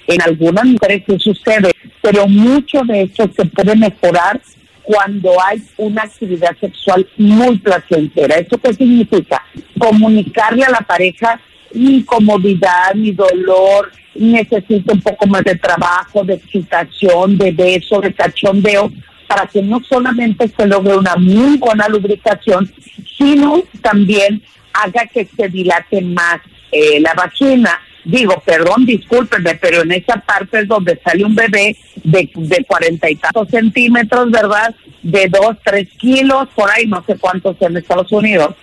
En 0.07 0.23
algunas 0.23 0.65
mujeres 0.65 1.03
sí 1.07 1.19
sucede, 1.19 1.71
pero 2.01 2.27
mucho 2.27 2.83
de 2.85 3.03
esto 3.03 3.31
se 3.37 3.45
puede 3.47 3.77
mejorar 3.77 4.41
cuando 4.83 5.33
hay 5.43 5.63
una 5.79 6.03
actividad 6.03 6.57
sexual 6.61 7.07
muy 7.17 7.59
placentera. 7.59 8.37
¿Eso 8.37 8.59
qué 8.59 8.75
significa? 8.75 9.43
Comunicarle 9.79 10.65
a 10.65 10.71
la 10.71 10.81
pareja 10.81 11.41
mi 11.73 11.97
incomodidad, 11.97 12.95
mi 12.95 13.13
dolor, 13.13 13.91
necesito 14.15 14.93
un 14.93 15.01
poco 15.01 15.27
más 15.27 15.45
de 15.45 15.57
trabajo, 15.57 16.25
de 16.25 16.35
excitación, 16.35 17.37
de 17.37 17.53
beso, 17.53 18.01
de 18.01 18.13
cachondeo, 18.13 18.91
para 19.27 19.47
que 19.47 19.63
no 19.63 19.81
solamente 19.81 20.49
se 20.49 20.67
logre 20.67 20.97
una 20.97 21.17
muy 21.17 21.57
buena 21.57 21.89
lubricación, 21.89 22.71
sino 23.17 23.63
también 23.81 24.43
haga 24.73 25.07
que 25.07 25.25
se 25.25 25.49
dilate 25.49 26.01
más 26.03 26.41
eh, 26.71 27.01
la 27.01 27.15
vagina. 27.15 27.81
Digo, 28.05 28.43
perdón, 28.45 28.85
discúlpenme, 28.85 29.55
pero 29.55 29.83
en 29.83 29.93
esa 29.93 30.17
parte 30.17 30.61
es 30.61 30.69
donde 30.69 31.01
sale 31.03 31.25
un 31.25 31.35
bebé 31.35 31.75
de, 32.03 32.31
de 32.35 32.65
cuarenta 32.65 33.09
y 33.09 33.17
tantos 33.17 33.49
centímetros, 33.49 34.31
¿verdad? 34.31 34.75
De 35.03 35.27
dos, 35.29 35.57
tres 35.65 35.89
kilos, 35.97 36.49
por 36.55 36.71
ahí, 36.71 36.87
no 36.87 37.03
sé 37.07 37.17
cuántos 37.17 37.57
en 37.61 37.79
Estados 37.79 38.13
Unidos. 38.13 38.55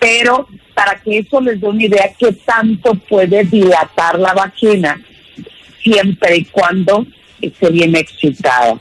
Pero 0.00 0.48
para 0.78 0.94
que 0.94 1.18
eso 1.18 1.40
les 1.40 1.60
dé 1.60 1.66
una 1.66 1.82
idea 1.82 2.12
qué 2.16 2.30
tanto 2.30 2.94
puede 2.94 3.42
dilatar 3.42 4.16
la 4.16 4.32
vagina 4.32 5.00
siempre 5.82 6.36
y 6.36 6.44
cuando 6.44 7.04
esté 7.40 7.68
bien 7.70 7.96
excitada. 7.96 8.78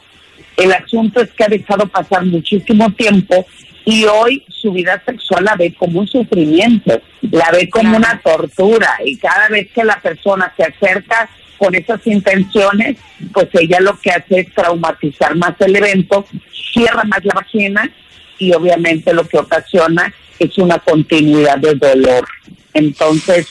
El 0.55 0.73
asunto 0.73 1.21
es 1.21 1.31
que 1.31 1.45
ha 1.45 1.47
dejado 1.47 1.87
pasar 1.87 2.23
muchísimo 2.23 2.91
tiempo 2.91 3.47
y 3.83 4.05
hoy 4.05 4.45
su 4.47 4.71
vida 4.73 5.01
sexual 5.07 5.45
la 5.45 5.55
ve 5.55 5.73
como 5.73 6.01
un 6.01 6.07
sufrimiento, 6.07 7.01
la 7.31 7.49
ve 7.51 7.67
como 7.67 7.97
una 7.97 8.21
tortura 8.23 8.99
y 9.03 9.17
cada 9.17 9.49
vez 9.49 9.71
que 9.71 9.83
la 9.83 9.99
persona 9.99 10.53
se 10.55 10.65
acerca 10.65 11.27
con 11.57 11.73
esas 11.73 12.05
intenciones, 12.05 12.97
pues 13.33 13.47
ella 13.53 13.79
lo 13.79 13.99
que 13.99 14.11
hace 14.11 14.41
es 14.41 14.53
traumatizar 14.53 15.35
más 15.35 15.59
el 15.61 15.75
evento, 15.75 16.27
cierra 16.71 17.03
más 17.05 17.25
la 17.25 17.33
vagina 17.33 17.89
y 18.37 18.53
obviamente 18.53 19.15
lo 19.15 19.27
que 19.27 19.39
ocasiona 19.39 20.13
es 20.39 20.57
una 20.57 20.79
continuidad 20.79 21.57
de 21.57 21.75
dolor. 21.75 22.27
Entonces, 22.73 23.47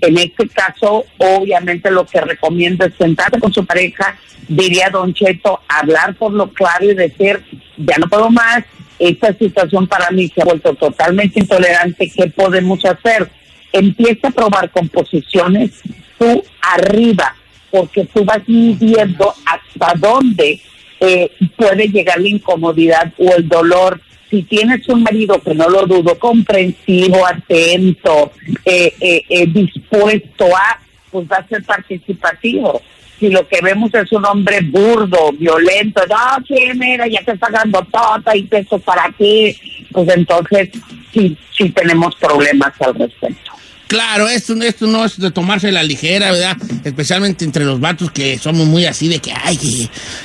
en 0.00 0.18
este 0.18 0.48
caso, 0.48 1.04
obviamente 1.18 1.90
lo 1.90 2.06
que 2.06 2.20
recomiendo 2.20 2.84
es 2.84 2.94
sentarse 2.94 3.40
con 3.40 3.52
su 3.52 3.64
pareja, 3.64 4.16
diría 4.48 4.90
Don 4.90 5.12
Cheto, 5.12 5.60
hablar 5.68 6.14
por 6.14 6.32
lo 6.32 6.50
claro 6.50 6.84
y 6.84 6.94
decir, 6.94 7.42
ya 7.76 7.96
no 7.98 8.08
puedo 8.08 8.30
más, 8.30 8.64
esta 8.98 9.32
situación 9.32 9.86
para 9.86 10.10
mí 10.10 10.28
se 10.28 10.42
ha 10.42 10.44
vuelto 10.44 10.74
totalmente 10.74 11.40
intolerante, 11.40 12.10
¿qué 12.14 12.26
podemos 12.28 12.84
hacer? 12.84 13.30
Empieza 13.72 14.28
a 14.28 14.32
probar 14.32 14.70
composiciones 14.70 15.82
tú 16.18 16.44
arriba, 16.60 17.34
porque 17.70 18.04
tú 18.04 18.24
vas 18.24 18.46
midiendo 18.46 19.32
hasta 19.46 19.94
dónde 19.98 20.60
eh, 21.00 21.30
puede 21.56 21.88
llegar 21.88 22.20
la 22.20 22.28
incomodidad 22.28 23.12
o 23.16 23.34
el 23.34 23.48
dolor. 23.48 24.00
Si 24.30 24.42
tienes 24.44 24.88
un 24.88 25.02
marido 25.02 25.40
que 25.42 25.54
no 25.54 25.68
lo 25.68 25.86
dudo, 25.86 26.16
comprensivo, 26.18 27.26
atento, 27.26 28.30
eh, 28.64 28.94
eh, 29.00 29.24
eh, 29.28 29.46
dispuesto 29.48 30.46
a, 30.56 30.78
pues 31.10 31.26
va 31.30 31.36
a 31.36 31.48
ser 31.48 31.64
participativo. 31.64 32.80
Si 33.18 33.28
lo 33.28 33.46
que 33.48 33.60
vemos 33.60 33.92
es 33.92 34.10
un 34.12 34.24
hombre 34.24 34.60
burdo, 34.62 35.32
violento, 35.32 36.02
no, 36.08 36.44
sí, 36.46 36.54
mira, 36.76 37.06
ya 37.08 37.22
te 37.22 37.32
está 37.32 37.48
dando 37.50 37.84
tota 37.90 38.36
y 38.36 38.44
peso 38.44 38.78
para 38.78 39.10
ti, 39.18 39.54
pues 39.90 40.08
entonces 40.08 40.70
sí, 41.12 41.36
sí 41.52 41.68
tenemos 41.70 42.14
problemas 42.14 42.72
al 42.80 42.94
respecto. 42.94 43.59
Claro, 43.90 44.28
esto, 44.28 44.54
esto 44.62 44.86
no 44.86 45.04
es 45.04 45.18
de 45.18 45.32
tomarse 45.32 45.72
la 45.72 45.82
ligera, 45.82 46.30
¿verdad? 46.30 46.56
Especialmente 46.84 47.44
entre 47.44 47.64
los 47.64 47.80
vatos 47.80 48.12
que 48.12 48.38
somos 48.38 48.68
muy 48.68 48.86
así 48.86 49.08
de 49.08 49.18
que, 49.18 49.32
ay, 49.32 49.58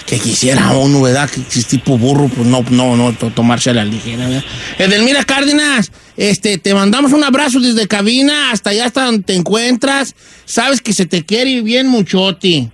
que, 0.05 0.19
quisiera 0.19 0.71
uno, 0.73 1.01
¿verdad? 1.01 1.27
Que 1.27 1.41
es 1.41 1.65
tipo 1.65 1.97
burro, 1.97 2.27
pues 2.27 2.45
no, 2.47 2.63
no, 2.69 2.95
no, 2.95 3.11
to- 3.13 3.31
tomarse 3.31 3.73
la 3.73 3.83
ligera, 3.83 4.27
¿verdad? 4.27 4.43
Edelmira 4.77 5.23
Cárdenas, 5.23 5.91
este, 6.15 6.59
te 6.59 6.75
mandamos 6.75 7.11
un 7.11 7.23
abrazo 7.23 7.59
desde 7.59 7.87
cabina 7.87 8.51
hasta 8.51 8.69
allá 8.69 8.85
hasta 8.85 9.05
donde 9.05 9.23
te 9.23 9.33
encuentras. 9.33 10.13
Sabes 10.45 10.79
que 10.79 10.93
se 10.93 11.07
te 11.07 11.25
quiere 11.25 11.63
bien 11.63 11.87
muchoti. 11.87 12.69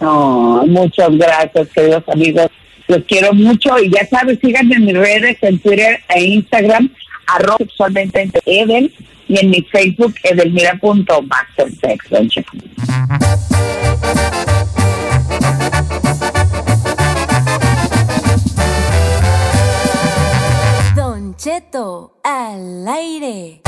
No, 0.00 0.62
muchas 0.68 1.08
gracias, 1.18 1.66
queridos 1.74 2.04
amigos. 2.06 2.46
Los 2.86 3.02
quiero 3.08 3.32
mucho 3.32 3.76
y 3.80 3.90
ya 3.90 4.06
sabes, 4.08 4.38
síganme 4.40 4.76
en 4.76 4.84
mis 4.84 4.96
redes, 4.96 5.36
en 5.40 5.58
Twitter 5.58 5.98
e 6.14 6.22
Instagram, 6.26 6.90
arroba 7.26 7.56
sexualmente 7.58 8.30
Edel 8.46 8.94
y 9.28 9.38
en 9.38 9.50
mi 9.50 9.62
Facebook, 9.62 10.14
edelmira.mastersex. 10.22 12.08
don 20.96 21.34
Cheto. 21.36 22.14
Al 22.24 22.88
aire. 22.88 23.60